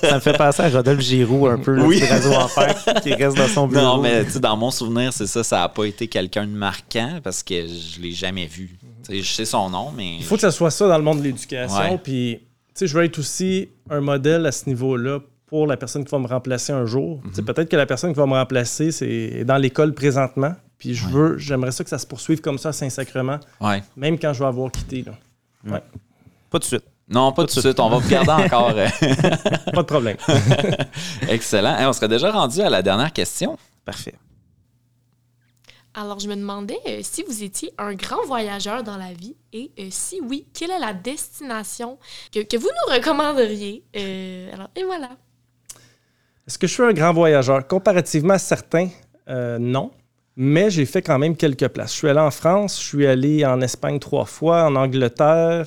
[0.00, 2.00] Ça me fait penser à Rodolphe Giroux un peu, là, Oui.
[2.04, 3.82] radio enfer, qui reste dans son bureau.
[3.82, 6.52] non, mais tu sais, dans mon souvenir, c'est ça, ça n'a pas été quelqu'un de
[6.52, 8.78] marquant parce que je l'ai jamais vu.
[9.08, 10.16] Tu je sais son nom, mais.
[10.18, 11.98] Il faut que ça soit ça dans le monde de l'éducation.
[11.98, 16.04] Puis, tu sais, je veux être aussi un modèle à ce niveau-là pour la personne
[16.04, 17.20] qui va me remplacer un jour.
[17.24, 17.44] Mhm.
[17.44, 20.54] Peut-être que la personne qui va me remplacer c'est est dans l'école présentement.
[20.78, 23.82] Puis je veux, j'aimerais ça que ça se poursuive comme ça à Saint-Sacrement, Ouais.
[23.96, 25.02] même quand je vais avoir quitté.
[25.04, 25.12] Là.
[25.64, 25.82] Ouais.
[26.50, 26.84] Pas tout de suite.
[27.08, 27.78] Non, pas tout de suite.
[27.80, 28.72] On va vous garder encore.
[28.76, 28.88] euh,
[29.72, 30.16] Pas de problème.
[31.28, 31.76] Excellent.
[31.78, 33.56] Hey, on serait déjà rendu à la dernière question.
[33.84, 34.14] Parfait.
[35.94, 39.70] Alors, je me demandais euh, si vous étiez un grand voyageur dans la vie et
[39.78, 41.98] euh, si oui, quelle est la destination
[42.34, 43.82] que, que vous nous recommanderiez?
[43.96, 45.10] Euh, alors, et voilà.
[46.46, 47.66] Est-ce que je suis un grand voyageur?
[47.66, 48.88] Comparativement à certains,
[49.28, 49.90] euh, non.
[50.36, 51.92] Mais j'ai fait quand même quelques places.
[51.92, 55.64] Je suis allé en France, je suis allé en Espagne trois fois, en Angleterre,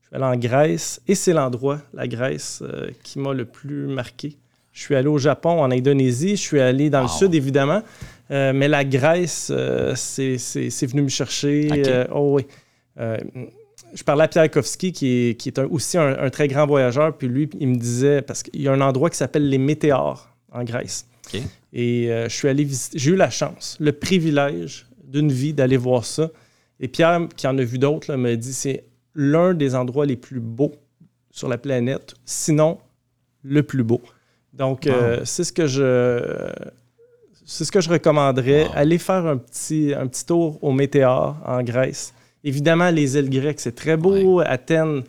[0.00, 1.02] je suis allé en Grèce.
[1.06, 4.38] Et c'est l'endroit, la Grèce, euh, qui m'a le plus marqué.
[4.72, 7.82] Je suis allé au Japon, en Indonésie, je suis allé dans le sud, évidemment.
[8.30, 9.52] Euh, mais la Grèce,
[9.96, 12.06] c'est venu me chercher.
[12.10, 12.46] Oh oui.
[13.94, 16.66] Je parlais à Pierre Kowski, qui est, qui est un- aussi un, un très grand
[16.66, 17.16] voyageur.
[17.16, 20.28] Puis lui, il me disait, parce qu'il y a un endroit qui s'appelle les Météores
[20.50, 21.06] en Grèce.
[21.72, 22.98] Et euh, je suis allé visiter.
[22.98, 26.30] J'ai eu la chance, le privilège d'une vie d'aller voir ça.
[26.80, 28.84] Et Pierre, qui en a vu d'autres, m'a dit c'est
[29.14, 30.72] l'un des endroits les plus beaux
[31.30, 32.78] sur la planète, sinon
[33.42, 34.00] le plus beau.
[34.52, 36.50] Donc, euh, c'est ce que je.
[37.44, 38.64] C'est ce que je recommanderais.
[38.64, 38.72] Wow.
[38.74, 42.12] Aller faire un petit, un petit tour au Météor en Grèce.
[42.44, 44.40] Évidemment, les îles grecques, c'est très beau.
[44.40, 45.02] Athènes,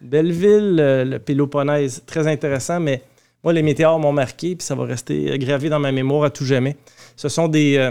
[0.00, 0.76] belle ville.
[0.80, 2.78] euh, Le Péloponnèse, très intéressant.
[2.80, 3.02] Mais
[3.42, 6.44] moi, les météores m'ont marqué, puis ça va rester gravé dans ma mémoire à tout
[6.44, 6.76] jamais.
[7.16, 7.90] Ce sont des, euh,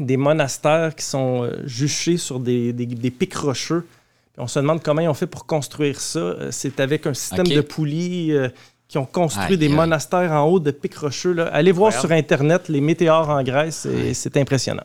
[0.00, 3.84] des monastères qui sont euh, juchés sur des, des- des pics rocheux.
[4.32, 6.36] Puis on se demande comment ils ont fait pour construire ça.
[6.50, 8.48] C'est avec un système de poulies euh,
[8.86, 11.32] qui ont construit des monastères en haut de pics rocheux.
[11.32, 11.46] là.
[11.48, 12.08] Allez voir Incroyable.
[12.28, 14.84] sur Internet les météores en Grèce, et c'est impressionnant.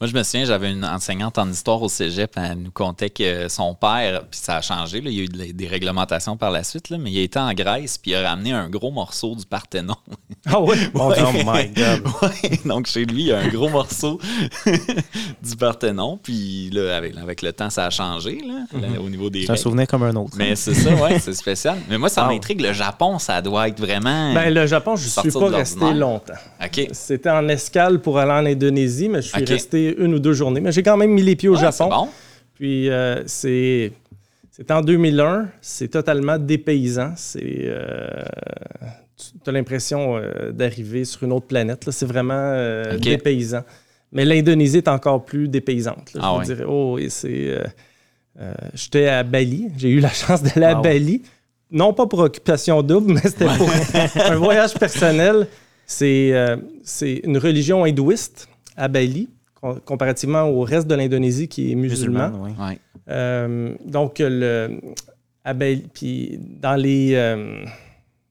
[0.00, 2.32] Moi, je me souviens, j'avais une enseignante en histoire au cégep.
[2.36, 5.28] Elle nous contait que son père, puis ça a changé, là, il y a eu
[5.28, 8.14] de- des réglementations par la suite, là, mais il a été en Grèce, puis il
[8.16, 9.94] a ramené un gros morceau du Parthénon.
[10.46, 10.76] Ah oui?
[10.94, 11.10] Oh
[11.46, 12.02] my God.
[12.22, 14.20] Ouais, donc chez lui, il y a un gros morceau
[15.42, 19.30] du Parthénon, puis là, avec, avec le temps, ça a changé là, là, au niveau
[19.30, 20.32] des C'est un souvenir comme un autre.
[20.36, 21.78] Mais c'est ça, ouais, c'est spécial.
[21.88, 22.60] Mais moi, ça m'intrigue.
[22.60, 24.34] Le Japon, ça doit être vraiment.
[24.34, 26.34] Ben, le Japon, je ne suis pas resté longtemps.
[26.62, 26.88] OK.
[26.92, 30.60] C'était en escale pour aller en Indonésie, mais je suis resté une ou deux journées.
[30.60, 31.88] Mais j'ai quand même mis les pieds au Ouais, Japon.
[31.88, 32.08] Bon.
[32.54, 33.92] Puis euh, c'est
[34.50, 37.12] c'est en 2001, c'est totalement dépaysant.
[37.16, 38.22] C'est euh,
[39.16, 41.86] tu as l'impression euh, d'arriver sur une autre planète.
[41.86, 41.92] là.
[41.92, 43.62] C'est vraiment euh, dépaysant.
[44.12, 46.14] Mais l'Indonésie est encore plus dépaysante.
[46.14, 46.44] là, Ah je ouais.
[46.44, 46.64] vous dirais.
[46.68, 47.58] Oh, et c'est.
[48.74, 49.68] J'étais à Bali.
[49.76, 50.82] J'ai eu la chance d'aller à Wow.
[50.82, 51.22] Bali.
[51.70, 53.68] Non pas pour occupation double, mais c'était pour
[54.24, 55.46] un voyage personnel.
[55.86, 56.32] C'est
[56.84, 59.28] c'est une religion hindouiste à Bali,
[59.84, 62.28] comparativement au reste de l'Indonésie qui est musulman.
[62.30, 62.64] Musulmane, oui.
[62.66, 62.78] Ouais.
[63.08, 64.80] Euh, donc, le,
[65.44, 67.64] à Bali- puis dans les, euh,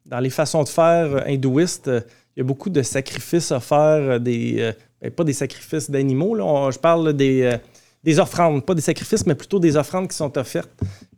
[0.06, 2.02] dans les façons de faire hindouistes, euh,
[2.36, 4.72] il y a beaucoup de sacrifices à faire, des, euh,
[5.02, 7.58] ben, pas des sacrifices d'animaux, là, on- je parle des, euh,
[8.04, 10.72] des offrandes, pas des sacrifices, mais plutôt des offrandes qui sont offertes.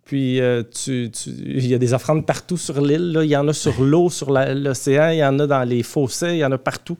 [0.04, 3.12] Puis, euh, tu- tu- il y a des offrandes partout sur l'île.
[3.14, 3.24] là.
[3.24, 5.82] Il y en a sur l'eau, sur la- l'océan, il y en a dans les
[5.82, 6.96] fossés, il y en a partout.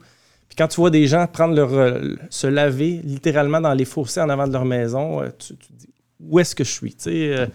[0.56, 4.28] Quand tu vois des gens prendre leur, euh, se laver littéralement dans les fossés en
[4.28, 5.88] avant de leur maison, euh, tu, tu te dis
[6.20, 6.94] où est-ce que je suis?
[6.94, 7.46] Tu sais, euh,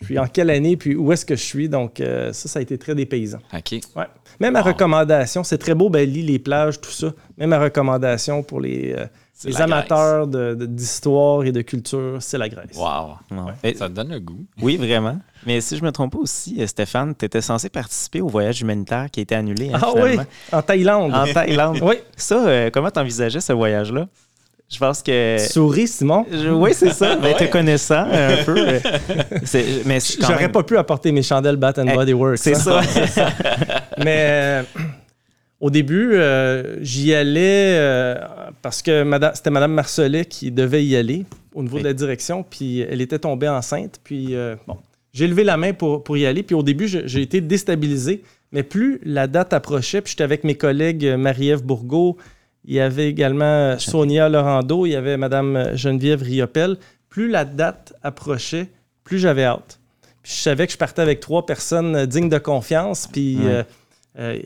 [0.00, 1.68] je suis en quelle année, puis où est-ce que je suis?
[1.68, 3.38] Donc, euh, ça, ça a été très dépaysant.
[3.54, 3.80] OK.
[3.94, 4.04] Ouais.
[4.40, 4.62] Même Wow.
[4.62, 7.12] recommandation, c'est très beau, Bali, les plages, tout ça.
[7.38, 9.06] Même ma recommandation pour les, euh,
[9.44, 12.70] les amateurs de- de- d'histoire et de culture, c'est la Grèce.
[12.76, 13.16] Wow.
[13.30, 13.52] Ouais.
[13.64, 14.44] Et- Ça te donne le goût.
[14.62, 15.18] oui, vraiment.
[15.46, 18.60] Mais si je me trompe pas aussi, euh, Stéphane, tu étais censé participer au voyage
[18.62, 19.70] humanitaire qui a été annulé.
[19.72, 20.16] hein, Ah oui,
[20.52, 21.14] en Thaïlande.
[21.14, 21.78] En Thaïlande.
[21.82, 24.08] Oui, Ça, euh, comment t'envisageais ce voyage-là?
[24.68, 25.36] Je pense que.
[25.38, 26.26] souris, Simon?
[26.28, 27.14] Je- oui, c'est ça.
[27.14, 28.56] Ben, te connaissant un peu.
[28.58, 28.80] euh,
[29.84, 32.38] mais J'aurais même- pas pu apporter mes chandelles Bath and Eh, Body Works.
[32.38, 32.82] C'est hein.
[32.82, 33.28] ça.
[33.98, 34.62] Mais euh,
[35.60, 38.16] au début, euh, j'y allais euh,
[38.66, 41.82] parce que c'était Mme Marcelet qui devait y aller au niveau Oui.
[41.82, 44.00] de la direction, puis elle était tombée enceinte.
[44.02, 44.76] Puis euh, bon,
[45.12, 46.42] j'ai levé la main pour, pour y aller.
[46.42, 48.24] Puis au début, j'ai été déstabilisé.
[48.50, 52.16] Mais plus la date approchait, puis j'étais avec mes collègues euh, Marie-Ève Bourgault,
[52.64, 56.76] il y avait également Sonia Laurando, il y avait Mme Geneviève Riopel.
[57.08, 58.66] Plus la date approchait,
[59.04, 59.78] plus j'avais hâte.
[60.24, 63.06] Puis je savais que je partais avec trois personnes euh, dignes de confiance.
[63.06, 63.62] Puis euh,
[64.18, 64.36] euh,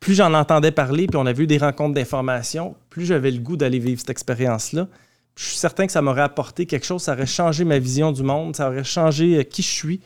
[0.00, 3.56] plus j'en entendais parler, puis on avait eu des rencontres d'information, plus j'avais le goût
[3.56, 4.88] d'aller vivre cette expérience-là.
[5.36, 8.22] Je suis certain que ça m'aurait apporté quelque chose, ça aurait changé ma vision du
[8.22, 10.00] monde, ça aurait changé euh, qui je suis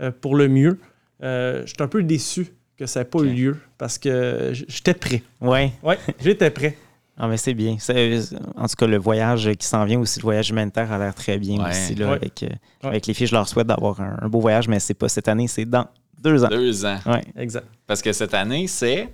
[0.00, 0.78] euh, pour le mieux.
[1.22, 4.94] Euh, je suis un peu déçu que ça n'ait pas eu lieu parce que j'étais
[4.94, 5.22] prêt.
[5.40, 5.70] Oui.
[5.82, 6.76] Oui, j'étais prêt.
[7.16, 7.76] Ah, mais c'est bien.
[8.56, 11.38] En tout cas, le voyage qui s'en vient aussi, le voyage humanitaire a l'air très
[11.38, 11.70] bien Ouais.
[11.70, 11.94] aussi.
[11.94, 12.16] Là, Ouais.
[12.16, 12.46] avec, euh,
[12.82, 12.88] Ouais.
[12.88, 15.28] avec les filles, je leur souhaite d'avoir un, un beau voyage, mais c'est pas cette
[15.28, 15.86] année, c'est dans
[16.20, 16.48] deux ans.
[16.48, 16.98] Deux ans.
[17.06, 17.22] Ouais.
[17.36, 17.66] Exact.
[17.86, 19.08] Parce que cette année, c'est.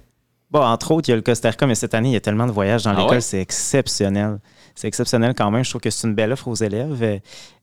[0.51, 2.21] Bon, entre autres, il y a le Costa Rica, mais cette année, il y a
[2.21, 3.21] tellement de voyages dans Ah l'école, ouais?
[3.21, 4.39] c'est exceptionnel.
[4.75, 5.65] C'est exceptionnel quand même.
[5.65, 7.03] Je trouve que c'est une belle offre aux élèves.
[7.03, 7.19] Euh,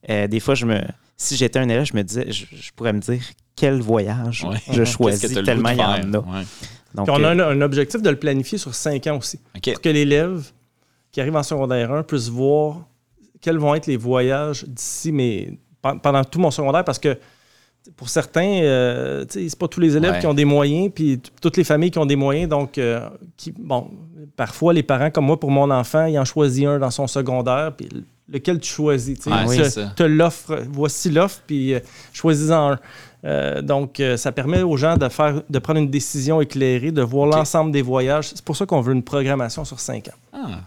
[0.08, 0.80] euh, des fois, je me.
[1.16, 3.20] si j'étais un élève, je me disais, je, je pourrais me dire
[3.56, 4.56] quel voyage Ouais.
[4.70, 6.18] je choisis tellement il y en a.
[6.18, 6.44] Ouais.
[6.94, 9.38] Donc, Puis on a euh, un, un objectif de le planifier sur cinq ans aussi.
[9.62, 10.42] Pour que l'élève
[11.12, 12.86] qui arrive en secondaire 1 puisse voir
[13.40, 17.18] quels vont être les voyages d'ici, mais pen- pendant tout mon secondaire, parce que
[17.96, 20.18] pour certains, euh, c'est pas tous les élèves Ouais.
[20.20, 22.48] qui ont des moyens, puis toutes les familles qui ont des moyens.
[22.48, 23.90] Donc, euh, qui, bon,
[24.36, 27.72] parfois, les parents, comme moi, pour mon enfant, ils en choisissent un dans son secondaire,
[27.76, 27.88] puis
[28.28, 29.18] lequel tu choisis.
[29.18, 29.46] tu sais.
[29.46, 31.80] Ouais, te- l'offre, voici l'offre, puis euh,
[32.12, 32.78] choisis-en un.
[33.24, 37.02] Euh, donc, euh, ça permet aux gens de, faire, de prendre une décision éclairée, de
[37.02, 38.28] voir l'ensemble des voyages.
[38.28, 40.18] C'est pour ça qu'on veut une programmation sur cinq ans.
[40.32, 40.60] Ah,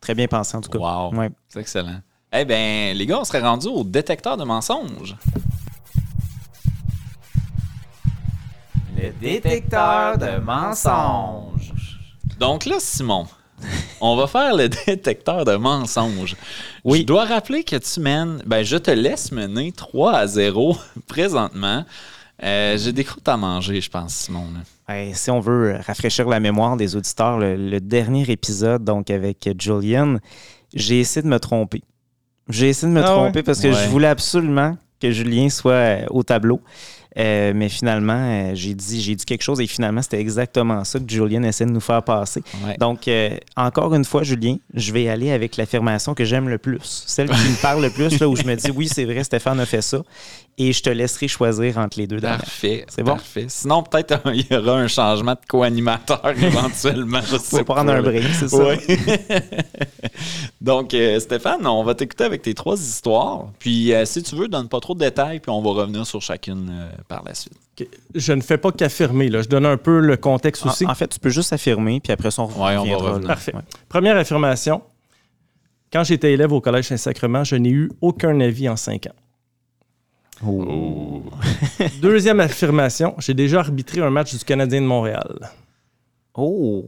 [0.00, 0.78] très bien pensé en tout cas.
[0.78, 1.12] wow.
[1.16, 1.30] Ouais.
[1.48, 2.00] C'est excellent.
[2.32, 5.16] Eh bien, les gars, on serait rendu au détecteur de mensonges.
[9.06, 11.72] Le détecteur de mensonges.
[12.40, 13.26] Donc là, Simon,
[14.00, 16.34] on va faire le détecteur de mensonges.
[16.82, 17.00] Oui.
[17.02, 20.76] Je dois rappeler que tu mènes, ben je te laisse mener 3 à 0
[21.06, 21.84] présentement.
[22.42, 24.48] Euh, J'ai des croûtes à manger, je pense, Simon.
[25.12, 30.16] si on veut rafraîchir la mémoire des auditeurs, le, le dernier épisode, donc avec Julian,
[30.74, 31.82] j'ai essayé de me tromper.
[32.48, 33.42] J'ai essayé de me Ah tromper ouais?
[33.44, 33.74] parce que Ouais.
[33.84, 36.60] je voulais absolument que Julien soit euh, au tableau.
[37.18, 40.98] Euh, mais finalement, euh, j'ai dit, j'ai dit quelque chose et finalement, c'était exactement ça
[40.98, 42.42] que Julian essaie de nous faire passer.
[42.64, 42.76] Ouais.
[42.78, 47.04] Donc, euh, encore une fois, Julien, je vais aller avec l'affirmation que j'aime le plus.
[47.06, 49.58] Celle qui me parle le plus, là, où je me dis, oui, c'est vrai, Stéphane
[49.60, 50.02] a fait ça.
[50.58, 52.18] Et je te laisserai choisir entre les deux.
[52.18, 52.86] Parfait.
[52.88, 53.12] C'est bon?
[53.12, 53.44] Parfait.
[53.48, 57.20] Sinon, peut-être il y aura un changement de co-animateur éventuellement.
[57.20, 58.74] Je sais va prendre pas, un break, c'est ça?
[60.62, 63.48] Donc, Stéphane, on va t'écouter avec tes trois histoires.
[63.58, 66.72] Puis, si tu veux, donne pas trop de détails, puis on va revenir sur chacune
[67.08, 67.56] par la suite.
[68.14, 69.28] Je ne fais pas qu'affirmer.
[69.28, 69.42] là.
[69.42, 70.86] Je donne un peu le contexte aussi.
[70.86, 73.26] En, en fait, tu peux juste affirmer, puis après ça, on Ouais, on va revenir.
[73.28, 73.54] Parfait.
[73.54, 73.62] Ouais.
[73.88, 74.82] Première affirmation.
[75.92, 80.44] Quand j'étais élève au Collège Saint-Sacrement, je n'ai eu aucun avis en cinq ans.
[80.46, 81.22] Oh.
[82.02, 83.14] Deuxième affirmation.
[83.18, 85.50] J'ai déjà arbitré un match du Canadien de Montréal.
[86.34, 86.84] Oh.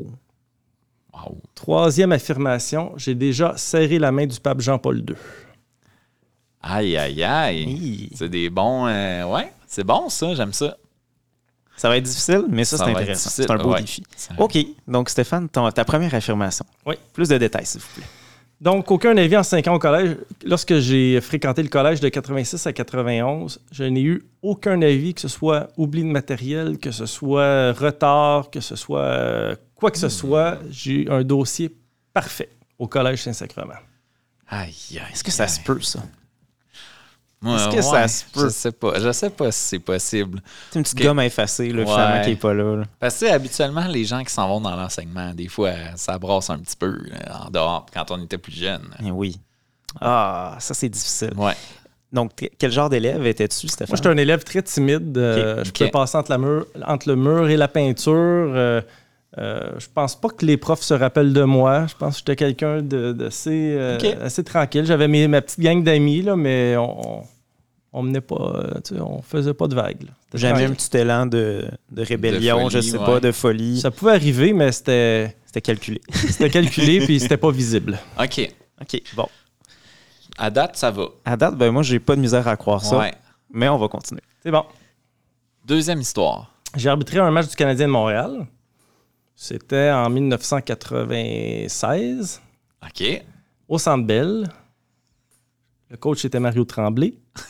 [1.14, 1.38] Wow.
[1.54, 2.92] Troisième affirmation.
[2.96, 5.16] J'ai déjà serré la main du pape Jean-Paul II.
[6.60, 8.10] Aïe, aïe, aïe.
[8.14, 8.86] C'est des bons.
[8.86, 10.34] euh, ouais, c'est bon, ça.
[10.34, 10.76] J'aime ça.
[11.76, 13.28] Ça va être difficile, mais ça, Ça c'est va être intéressant.
[13.28, 13.80] difficile, C'est un beau ouais.
[13.80, 14.02] défi.
[14.38, 14.58] OK.
[14.88, 16.64] Donc, Stéphane, ton- ta première affirmation.
[16.84, 16.96] Oui.
[17.12, 18.04] Plus de détails, s'il vous plaît.
[18.60, 20.16] Donc, aucun avis en cinq ans au collège.
[20.44, 25.20] Lorsque j'ai fréquenté le collège de 86 à 91, je n'ai eu aucun avis, que
[25.20, 29.98] ce soit oubli de matériel, que ce soit retard, que ce soit euh, quoi que
[29.98, 30.58] ce soit.
[30.70, 31.72] J'ai eu un dossier
[32.12, 32.50] parfait
[32.80, 33.74] au collège Saint-Sacrement.
[34.48, 35.12] Aïe, aïe.
[35.12, 36.00] Est-ce que ça se peut, ça?
[37.40, 38.44] Ouais, Est-ce que ouais, ça se peut?
[38.44, 38.98] Je sais pas.
[38.98, 40.40] Je sais pas si c'est possible.
[40.70, 41.86] C'est une petite gomme effacée, là, Ouais.
[41.86, 42.76] finalement, qui n'est pas là.
[42.78, 42.84] là.
[42.98, 46.58] Parce que habituellement, les gens qui s'en vont dans l'enseignement, des fois, ça brasse un
[46.58, 48.82] petit peu là, en dehors quand on était plus jeune.
[49.04, 49.38] Eh oui.
[50.00, 51.32] Ah, ça, c'est difficile.
[51.36, 51.54] Ouais.
[52.12, 53.92] Donc, quel genre d'élève étais-tu, Stéphane?
[53.92, 55.16] Moi, j'étais un élève très timide.
[55.18, 55.62] euh.
[55.64, 55.92] Je pouvais Ok.
[55.92, 58.12] passer entre, la mur- entre le mur et la peinture.
[58.14, 58.80] Euh,
[59.36, 61.86] euh, je pense pas que les profs se rappellent de moi.
[61.86, 64.06] Je pense que j'étais quelqu'un de, de assez, euh, Ok.
[64.22, 64.86] assez tranquille.
[64.86, 67.22] J'avais mes- ma petite gang d'amis, là, mais on, on,
[67.92, 70.06] on menait pas, euh, tu sais, on faisait pas de vagues.
[70.34, 73.04] Jamais un petit élan de, de rébellion, folie, je sais ouais.
[73.04, 73.80] pas, de folie.
[73.80, 76.00] Ça pouvait arriver, mais c'était C'était calculé.
[76.12, 77.98] c'était calculé puis c'était pas visible.
[78.18, 78.50] OK.
[78.80, 79.26] OK, bon.
[80.38, 81.04] À date, ça va.
[81.24, 83.12] À date, ben moi, j'ai pas de misère à croire ça, Ouais.
[83.52, 84.22] mais on va continuer.
[84.42, 84.64] C'est bon.
[85.66, 86.52] Deuxième histoire.
[86.76, 88.46] J'ai arbitré un match du Canadien de Montréal.
[89.40, 92.42] C'était en 1996
[92.84, 93.22] OK.
[93.68, 94.48] au Centre Bell.
[95.90, 97.14] Le coach était Mario Tremblay.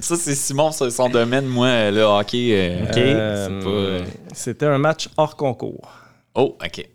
[0.00, 1.46] ça, c'est Simon, son domaine.
[1.46, 2.96] Moi, le hockey, euh, OK.
[2.98, 3.68] Euh, pas...
[3.68, 5.90] euh, C'était un match hors concours.
[6.36, 6.88] Oh, OK.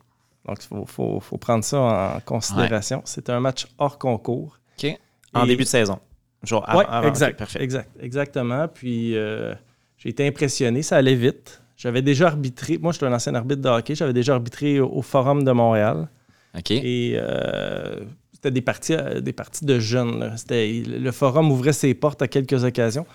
[0.45, 3.01] Donc, il faut, faut- faut prendre ça en considération.
[3.03, 4.57] C'était un match hors concours.
[4.81, 4.97] OK.
[5.33, 5.99] En début de saison.
[6.43, 7.61] Genre Oui, avant- avant- exact, parfait.
[7.61, 7.89] exact.
[7.99, 8.69] Exactement.
[8.69, 9.53] Puis, euh,
[9.97, 10.81] j'ai été impressionné.
[10.81, 11.61] Ça allait vite.
[11.77, 12.77] J'avais déjà arbitré.
[12.79, 13.95] Moi, je suis un ancien arbitre de hockey.
[13.95, 16.09] J'avais déjà arbitré au, au Forum de Montréal.
[16.57, 16.71] OK.
[16.71, 17.99] Et euh,
[18.33, 20.19] c'était des parties, euh, des parties de jeunes.
[20.19, 20.37] là.
[20.37, 23.05] C'était- le forum ouvrait ses portes à quelques occasions.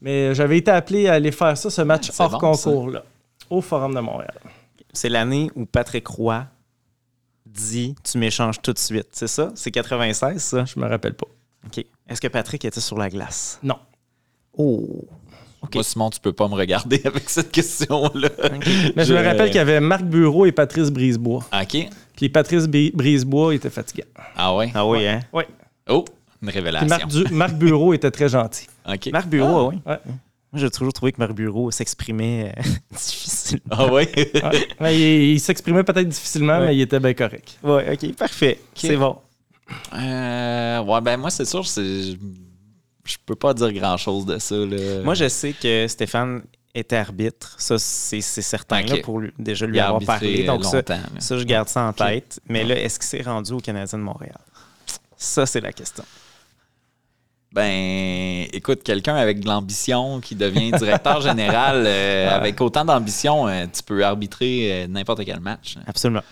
[0.00, 3.04] Mais j'avais été appelé à aller faire ça, ce match hors bon, concours-là,
[3.50, 4.34] au Forum de Montréal.
[4.92, 6.44] C'est l'année où Patrick Roy
[7.46, 9.08] dit Tu m'échanges tout de suite.
[9.12, 9.50] C'est ça?
[9.54, 10.64] C'est 96, ça?
[10.64, 11.26] Je me rappelle pas.
[11.66, 11.84] OK.
[12.08, 13.58] Est-ce que Patrick était sur la glace?
[13.62, 13.78] Non.
[14.56, 15.04] Oh.
[15.62, 15.74] OK.
[15.74, 18.28] Moi, Simon, tu peux pas me regarder avec cette question-là.
[18.94, 21.44] Mais je, me rappelle qu'il y avait Marc Bureau et Patrice Brisebois.
[21.52, 21.88] OK.
[22.16, 24.06] Puis Patrice Brisebois était fatiguant.
[24.36, 24.70] Ah ouais?
[24.74, 25.20] Ah oui, hein?
[25.32, 25.44] Oui.
[25.88, 26.04] Oh,
[26.42, 26.88] une révélation.
[26.88, 28.66] Marc, Du- Marc Bureau était très gentil.
[28.88, 29.08] OK.
[29.12, 29.76] Marc Bureau, ah oui.
[29.86, 29.98] Ouais.
[30.50, 33.64] Moi, j'ai toujours trouvé que Marc Bureau s'exprimait euh, difficilement.
[33.70, 34.08] Ah ouais?
[34.16, 34.68] Ouais.
[34.80, 36.66] Ouais, il il s'exprimait peut-être difficilement, Ouais.
[36.68, 37.58] mais il était bien correct.
[37.62, 38.58] Ouais, OK, parfait.
[38.74, 39.16] C'est bon.
[39.94, 42.16] Euh, ouais, ben moi, c'est sûr, c'est...
[43.08, 44.54] je peux pas dire grand-chose de ça.
[44.54, 45.02] Là.
[45.02, 46.42] Moi, je sais que Stéphane
[46.74, 47.54] était arbitre.
[47.58, 50.44] Ça, c'est certain, là, pour lui- déjà lui avoir parlé.
[50.44, 50.82] Donc, ça,
[51.18, 52.40] ça, je garde ça en tête.
[52.48, 54.38] Mais là, est-ce qu'il s'est rendu au Canadien de Montréal?
[55.16, 56.04] Ça, c'est la question.
[57.50, 63.64] Ben, écoute, quelqu'un avec de l'ambition qui devient directeur général, euh, avec autant d'ambition, euh,
[63.72, 65.76] tu peux arbitrer euh, n'importe quel match.
[65.86, 66.22] Absolument.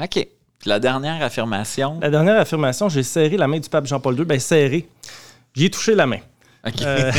[0.00, 0.26] OK.
[0.58, 1.98] Puis la dernière affirmation?
[2.00, 4.24] La dernière affirmation, j'ai serré la main du pape Jean-Paul II.
[4.24, 4.88] Ben, serré.
[5.58, 6.18] J'y ai touché la main.
[6.82, 7.12] Euh,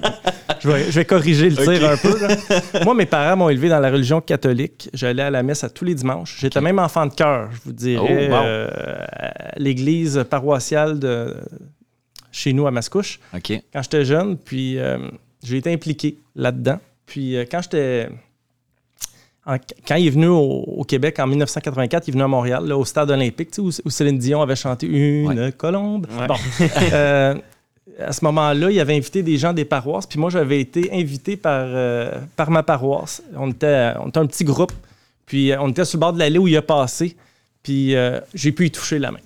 [0.60, 2.18] je, vais, je vais corriger le tir un peu.
[2.20, 2.36] là.
[2.84, 4.88] Moi, mes parents m'ont élevé dans la religion catholique.
[4.92, 6.36] J'allais à la messe à tous les dimanches.
[6.40, 8.42] J'étais même enfant de cœur, je vous dirais, Oh, wow.
[8.44, 8.68] euh,
[9.12, 11.34] à l'église paroissiale de
[12.32, 13.52] chez nous à Mascouche OK.
[13.72, 14.36] quand j'étais jeune.
[14.36, 14.98] Puis euh,
[15.42, 16.78] j'ai été impliqué là-dedans.
[17.06, 18.08] Puis euh, quand j'étais.
[19.46, 22.76] quand il est venu au, au Québec en 1984, il est venu à Montréal, là,
[22.76, 26.06] au stade olympique, tu sais, où, où Céline Dion avait chanté Une colombe.
[26.18, 26.26] Ouais.
[26.26, 26.36] Bon.
[26.92, 27.34] Euh,
[27.98, 31.36] à ce moment-là, il avait invité des gens des paroisses, puis moi, j'avais été invité
[31.36, 33.22] par, euh, par ma paroisse.
[33.36, 34.72] On était, on était un petit groupe,
[35.26, 37.16] puis euh, on était sur le bord de l'allée où il a passé,
[37.62, 39.18] puis euh, j'ai pu y toucher la main.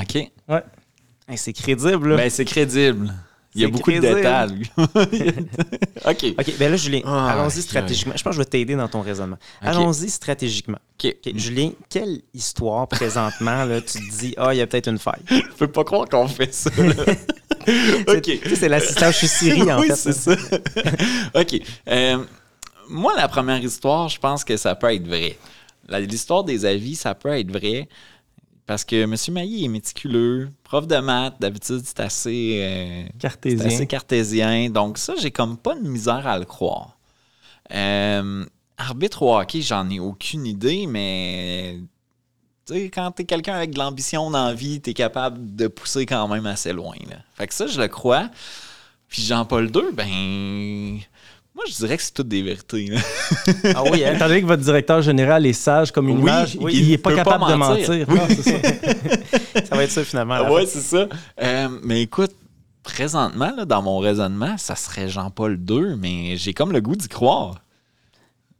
[0.00, 0.16] OK.
[0.16, 2.16] Hey, c'est crédible, là.
[2.16, 3.12] Ben, c'est crédible.
[3.54, 4.62] Il y a beaucoup de détails.
[4.76, 6.34] OK.
[6.38, 8.14] OK, ben là, Julien, Ah, allons-y stratégiquement.
[8.16, 9.38] Je pense que je vais t'aider dans ton raisonnement.
[9.60, 10.78] Allons-y stratégiquement.
[11.02, 11.14] OK.
[11.26, 14.98] OK, Julien, quelle histoire présentement, là, tu te dis, ah, il y a peut-être une
[14.98, 15.22] faille?
[15.30, 16.70] Je peux pas croire qu'on fait ça.
[16.76, 16.94] là.
[18.08, 18.30] OK.
[18.54, 19.96] C'est l'assistant chez Siri, en oui, fait.
[19.96, 20.34] c'est ça.
[21.34, 21.60] OK.
[21.88, 22.24] Euh,
[22.88, 25.36] moi, la première histoire, je pense que ça peut être vrai.
[25.88, 27.88] L'histoire des avis, ça peut être vrai
[28.72, 29.14] parce que M.
[29.34, 33.66] Mailly est méticuleux, prof de maths, d'habitude, c'est assez, euh, Cartésien.
[33.66, 34.70] assez cartésien.
[34.70, 36.96] Donc, ça, j'ai comme pas de misère à le croire.
[37.74, 38.46] Euh,
[38.78, 41.80] arbitre au hockey, j'en ai aucune idée, mais
[42.66, 46.06] tu sais, quand t'es quelqu'un avec de l'ambition dans la vie, t'es capable de pousser
[46.06, 46.96] quand même assez loin.
[47.10, 47.16] Là.
[47.34, 48.30] Fait que ça, je le crois.
[49.06, 50.98] Puis Jean-Paul II, ben.
[51.54, 52.86] Moi, je dirais que c'est toutes des vérités.
[52.86, 53.00] là.
[53.76, 54.14] Ah oui, hein?
[54.14, 56.98] Étant donné que votre directeur général est sage comme une Oui, image, oui, il n'est
[56.98, 58.06] pas capable de mentir.
[58.28, 59.64] c'est ça.
[59.68, 60.50] ça va être ça, finalement.
[60.50, 60.70] ouais, fin.
[60.72, 61.08] c'est ça.
[61.42, 62.32] Euh, mais écoute,
[62.82, 67.08] présentement, là, dans mon raisonnement, ça serait Jean-Paul II, mais j'ai comme le goût d'y
[67.08, 67.56] croire.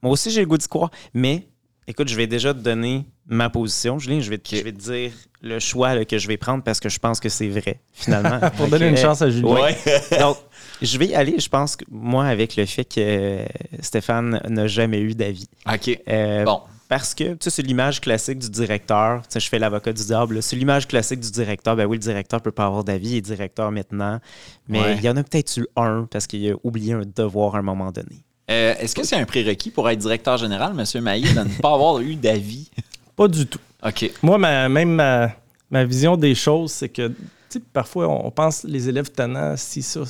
[0.03, 0.91] Moi aussi, j'ai le goût d'y croire.
[1.15, 1.49] Mais,
[1.87, 4.21] écoute, je vais déjà te donner ma position, Julien.
[4.21, 6.79] Je vais te, je vais te dire le choix là, que je vais prendre parce
[6.79, 8.39] que je pense que c'est vrai, finalement.
[8.57, 9.55] Pour donner une chance à Julien.
[9.55, 9.77] Ouais.
[10.19, 10.37] Donc,
[10.83, 13.39] je vais y aller, je pense, que moi, avec le fait que
[13.81, 15.49] Stéphane n'a jamais eu d'avis.
[15.73, 15.99] OK.
[16.09, 16.61] Euh, Bon.
[16.89, 19.23] Parce que, tu sais, c'est l'image classique du directeur.
[19.23, 20.43] Tu sais, je fais l'avocat du diable.
[20.43, 21.75] C'est l'image classique du directeur.
[21.75, 23.13] Ben oui, le directeur peut pas avoir d'avis.
[23.13, 24.21] Il est directeur maintenant.
[24.69, 24.97] Mais Ouais.
[24.99, 27.63] il y en a peut-être eu un parce qu'il a oublié un devoir à un
[27.63, 28.23] moment donné.
[28.51, 31.03] Euh, Est-ce que c'est un prérequis pour être directeur général, M.
[31.03, 32.71] Mailly, de ne pas avoir eu d'avis?
[33.17, 33.61] Pas du tout.
[33.87, 34.11] OK.
[34.23, 35.31] Moi, ma, même ma,
[35.71, 37.15] ma vision des choses, c'est que tu
[37.49, 40.01] sais, parfois, on pense les élèves tannants, si ça.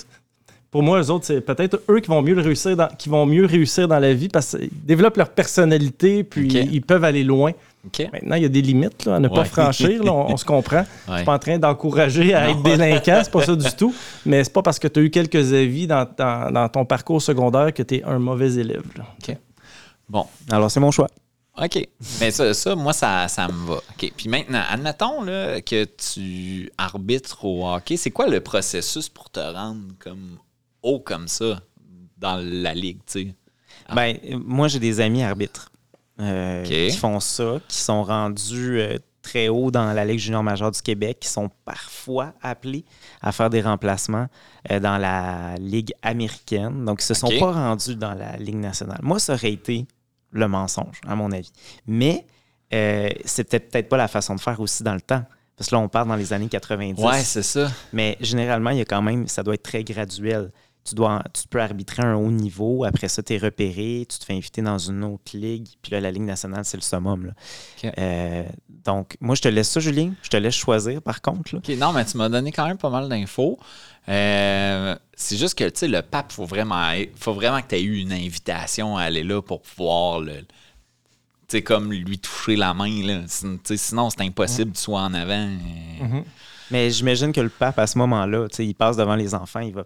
[0.73, 3.27] Pour moi, eux autres, c'est peut-être eux qui vont mieux le réussir dans, qui vont
[3.27, 7.53] mieux réussir dans la vie parce qu'ils développent leur personnalité, puis ils peuvent aller loin.
[8.13, 10.45] Maintenant, il y a des limites là, à ne pas franchir, là, on, on se
[10.45, 10.85] comprend.
[11.07, 11.17] Je Ouais.
[11.19, 13.95] suis pas en train d'encourager à être délinquant, c'est pas ça du tout.
[14.25, 17.21] Mais c'est pas parce que tu as eu quelques avis dans, dans- dans ton parcours
[17.21, 18.85] secondaire que tu es un mauvais élève.
[18.97, 19.35] là.
[20.09, 20.27] Bon.
[20.51, 21.09] Alors, c'est mon choix.
[21.63, 21.87] OK.
[22.21, 23.75] Mais ça, ça moi, ça, ça me va.
[23.75, 24.13] OK.
[24.17, 27.97] Puis maintenant, admettons là, que tu arbitres au hockey.
[27.99, 30.39] C'est quoi le processus pour te rendre comme
[30.83, 31.61] haut comme ça
[32.19, 33.35] dans la ligue, tu sais?
[33.89, 33.95] Ah.
[33.95, 35.71] Ben, moi, j'ai des amis arbitres
[36.21, 40.71] euh, qui font ça, qui sont rendus euh, très haut dans la Ligue junior majeure
[40.71, 42.85] du Québec, qui sont parfois appelés
[43.21, 44.27] à faire des remplacements
[44.71, 46.85] euh, dans la Ligue américaine.
[46.85, 49.01] Donc, ils se sont pas rendus dans la Ligue nationale.
[49.03, 49.87] Moi, ça aurait été
[50.31, 51.53] le mensonge, à mon avis.
[51.87, 52.27] Mais
[52.71, 55.23] c'est peut-être peut-être pas la façon de faire aussi dans le temps.
[55.57, 57.03] Parce que là, on part dans les années 90.
[57.03, 57.71] Ouais, c'est ça.
[57.93, 60.51] Mais généralement, il y a quand même, ça doit être très graduel.
[60.85, 64.19] Tu, dois, tu peux arbitrer à un haut niveau, après ça, tu es repéré, tu
[64.19, 67.27] te fais inviter dans une autre ligue, puis là, la Ligue nationale, c'est le summum.
[67.27, 67.33] là.
[67.99, 68.43] Euh,
[68.85, 70.13] donc, moi, je te laisse ça, Julien.
[70.23, 71.55] Je te laisse choisir, par contre.
[71.55, 71.61] là.
[71.77, 73.59] Non, mais tu m'as donné quand même pas mal d'infos.
[74.09, 77.83] Euh, c'est juste que, tu sais, le pape, faut vraiment, faut vraiment que tu aies
[77.83, 80.41] eu une invitation à aller là pour pouvoir le.
[81.49, 83.21] Tu sais, comme lui toucher la main, là.
[83.29, 85.49] Sinon, c'est impossible que tu sois en avant.
[85.49, 86.21] euh.
[86.73, 89.61] Mais j'imagine que le pape, à ce moment-là, tu sais, il passe devant les enfants,
[89.61, 89.85] il va.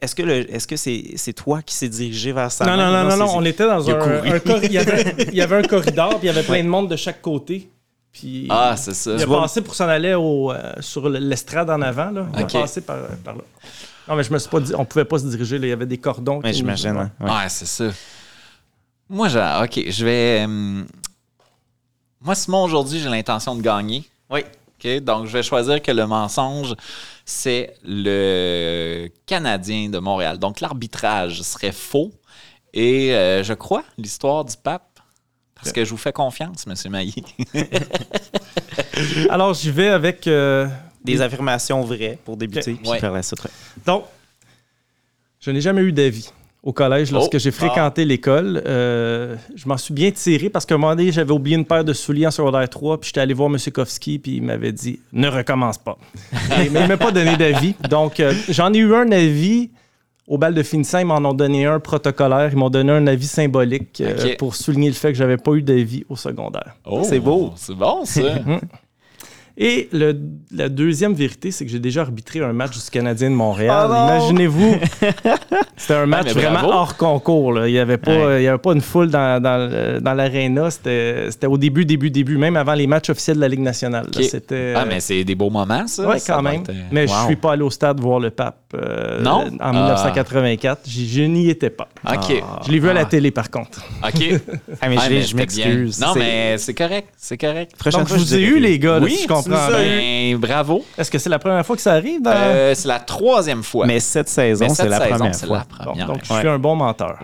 [0.00, 2.64] Est-ce que le- est-ce que c'est c'est toi qui s'est dirigé vers ça?
[2.66, 4.28] Non, non, non, non, non, on était dans Il un, couru.
[4.30, 6.62] un corri- il, y avait, il y avait un corridor, puis il y avait plein
[6.62, 7.70] de monde de chaque côté.
[8.12, 9.12] Puis Ah, c'est ça.
[9.16, 12.10] il a passé pour s'en aller au, euh, sur l'estrade en avant.
[12.10, 12.26] Là.
[12.36, 13.42] Il a passé par, par là.
[14.08, 15.58] Non, mais je me suis pas dit, on pouvait pas se diriger.
[15.58, 15.66] là.
[15.66, 16.40] Il y avait des cordons.
[16.42, 16.96] Mais j'imagine.
[16.96, 17.30] hein, ouais.
[17.30, 17.84] Ouais, c'est ça.
[19.08, 19.40] Moi, j'ai.
[19.62, 20.42] OK, je vais.
[20.44, 20.86] hum,
[22.20, 24.04] moi, Simon, aujourd'hui, j'ai l'intention de gagner.
[24.30, 24.40] Oui.
[25.00, 26.74] Donc, je vais choisir que le mensonge,
[27.24, 30.38] c'est le Canadien de Montréal.
[30.38, 32.12] Donc, l'arbitrage serait faux.
[32.72, 34.84] Et euh, je crois l'histoire du pape.
[35.54, 36.74] Parce que je vous fais confiance, M.
[36.92, 37.14] Maillé.
[39.30, 40.26] Alors, j'y vais avec.
[40.26, 40.68] euh,
[41.04, 42.80] Des affirmations vraies pour débuter, Ok.
[42.80, 42.98] puis Ouais.
[43.00, 43.40] faire la suite.
[43.86, 44.04] Donc,
[45.40, 46.30] je n'ai jamais eu d'avis
[46.62, 47.38] au collège lorsque Oh.
[47.38, 48.62] j'ai fréquenté l'école.
[48.66, 51.84] Euh, je m'en suis bien tiré parce qu'à un moment donné, j'avais oublié une paire
[51.84, 53.56] de souliers en secondaire 3, puis j'étais allé voir M.
[53.72, 55.96] Kowski, puis il m'avait dit «Ne recommence pas».
[56.62, 57.74] Et- Mais il ne m'a pas donné d'avis.
[57.88, 59.70] Donc, euh, j'en ai eu un avis.
[60.26, 62.50] Au bal de finissant, ils m'en ont donné un protocolaire.
[62.52, 65.62] Ils m'ont donné un avis symbolique euh, pour souligner le fait que j'avais pas eu
[65.62, 66.74] d'avis au secondaire.
[66.84, 67.52] Oh, C'est beau.
[67.56, 68.20] C'est bon, ça.
[69.60, 70.16] Et le-
[70.54, 73.88] la deuxième vérité, c'est que j'ai déjà arbitré un match du Canadien de Montréal.
[73.90, 74.04] Oh non!
[74.06, 74.76] Imaginez-vous,
[75.76, 76.72] c'était un match mais vraiment bravo.
[76.72, 77.52] hors concours.
[77.52, 77.68] là.
[77.68, 78.42] Il n'y avait, pas- Ouais.
[78.42, 80.70] il y avait pas une foule dans, dans, l'aréna.
[80.70, 84.06] C'était c'était au début, début, début, même avant les matchs officiels de la Ligue nationale.
[84.20, 86.18] C'était, Ah, mais c'est des beaux moments, ça.
[86.18, 86.60] Ça quand même.
[86.60, 87.26] être, euh, Mais je wow.
[87.26, 89.46] suis pas allé au stade voir le pape euh, Non?
[89.48, 89.72] en Ah.
[89.72, 90.82] 1984.
[90.86, 91.88] J'y- Je n'y étais pas.
[92.08, 92.42] OK.
[92.66, 93.04] Je l'ai vu à la Ah.
[93.06, 93.82] télé, par contre.
[94.04, 94.40] OK.
[94.80, 95.98] Ah, mais Ah, je, mais je c'était m'excuse.
[95.98, 96.06] bien.
[96.06, 97.08] Non, C'est- mais c'est correct.
[97.16, 97.72] C'est correct.
[97.76, 100.32] Prochaine Donc, je vous ai eu, les gars, là, oui, si je nous comprends eu.
[100.32, 100.84] Ben, bravo.
[100.96, 102.22] Est-ce que c'est la première fois que ça arrive?
[102.22, 103.86] dans- Euh, c'est la troisième fois.
[103.86, 105.58] Mais cette saison, Mais c'est la saison, première c'est fois.
[105.58, 106.06] la Bon, première.
[106.06, 106.38] donc, je Ouais.
[106.40, 107.18] suis un bon menteur.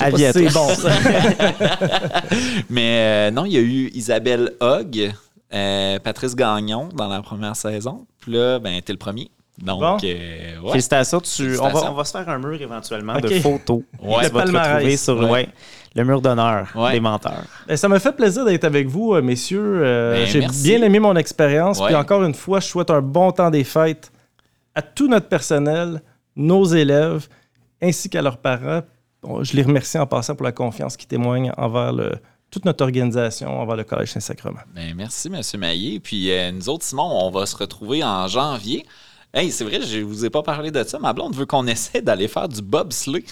[0.00, 0.90] À c'est bon, ça.
[2.70, 5.12] Mais euh, non, il y a eu Isabelle Hogg,
[5.54, 8.06] euh, Patrice Gagnon dans la première saison.
[8.20, 9.30] Puis là, ben, t'es le premier.
[9.60, 9.96] Donc, Bon.
[10.04, 10.70] euh, ouais.
[10.70, 11.20] Félicitations.
[11.20, 13.80] Tu, on, va, on va se faire un mur éventuellement de photos.
[14.00, 14.26] Ouais.
[14.26, 15.48] Tu vas te retrouver sur Ouais.
[15.94, 16.92] Le mur d'honneur Ouais.
[16.92, 17.44] des menteurs.
[17.68, 19.80] Eh, Ça m'a fait plaisir d'être avec vous, euh, messieurs.
[19.84, 21.78] Euh, Ben, J'ai bien aimé mon expérience.
[21.80, 21.86] Ouais.
[21.86, 24.12] Puis encore une fois, je souhaite un bon temps des fêtes
[24.74, 26.02] à tout notre personnel,
[26.36, 27.26] nos élèves,
[27.82, 28.82] ainsi qu'à leurs parents.
[29.22, 32.12] Bon, je les remercie en passant pour la confiance qu'ils témoignent envers le-
[32.50, 34.60] toute notre organisation, envers le Collège Saint-Sacrement.
[34.74, 35.40] Ben, merci, M.
[35.60, 36.00] Maillé.
[36.00, 38.86] Puis euh, nous autres, Simon, on va se retrouver en janvier.
[39.34, 40.98] Hey, c'est vrai, je vous ai pas parlé de ça.
[40.98, 43.26] Ma blonde veut qu'on essaie d'aller faire du bobsleigh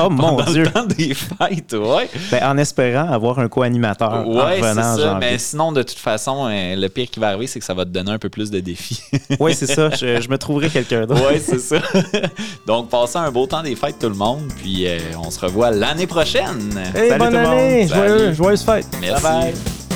[0.00, 0.62] Oh mon Dieu!
[0.64, 1.74] le temps des fêtes.
[1.74, 4.96] Ouais, Ben, en espérant avoir un co-animateur ouais c'est ça.
[4.96, 5.16] janvier.
[5.20, 7.84] Mais sinon, de toute façon, euh, le pire qui va arriver, c'est que ça va
[7.84, 9.02] te donner un peu plus de défis.
[9.38, 9.90] Oui, c'est ça.
[9.90, 11.26] Je, je me trouverai quelqu'un d'autre.
[11.30, 11.80] ouais, c'est ça.
[12.66, 14.48] Donc, passez un beau temps des fêtes, tout le monde.
[14.62, 16.72] Puis, euh, on se revoit l'année prochaine.
[16.94, 17.52] Hey, Salut bonne tout le monde.
[17.58, 17.86] année!
[17.88, 18.08] Salut.
[18.08, 18.88] Joyeux- joyeuses fêtes!
[19.02, 19.22] Merci.
[19.22, 19.95] Bye bye.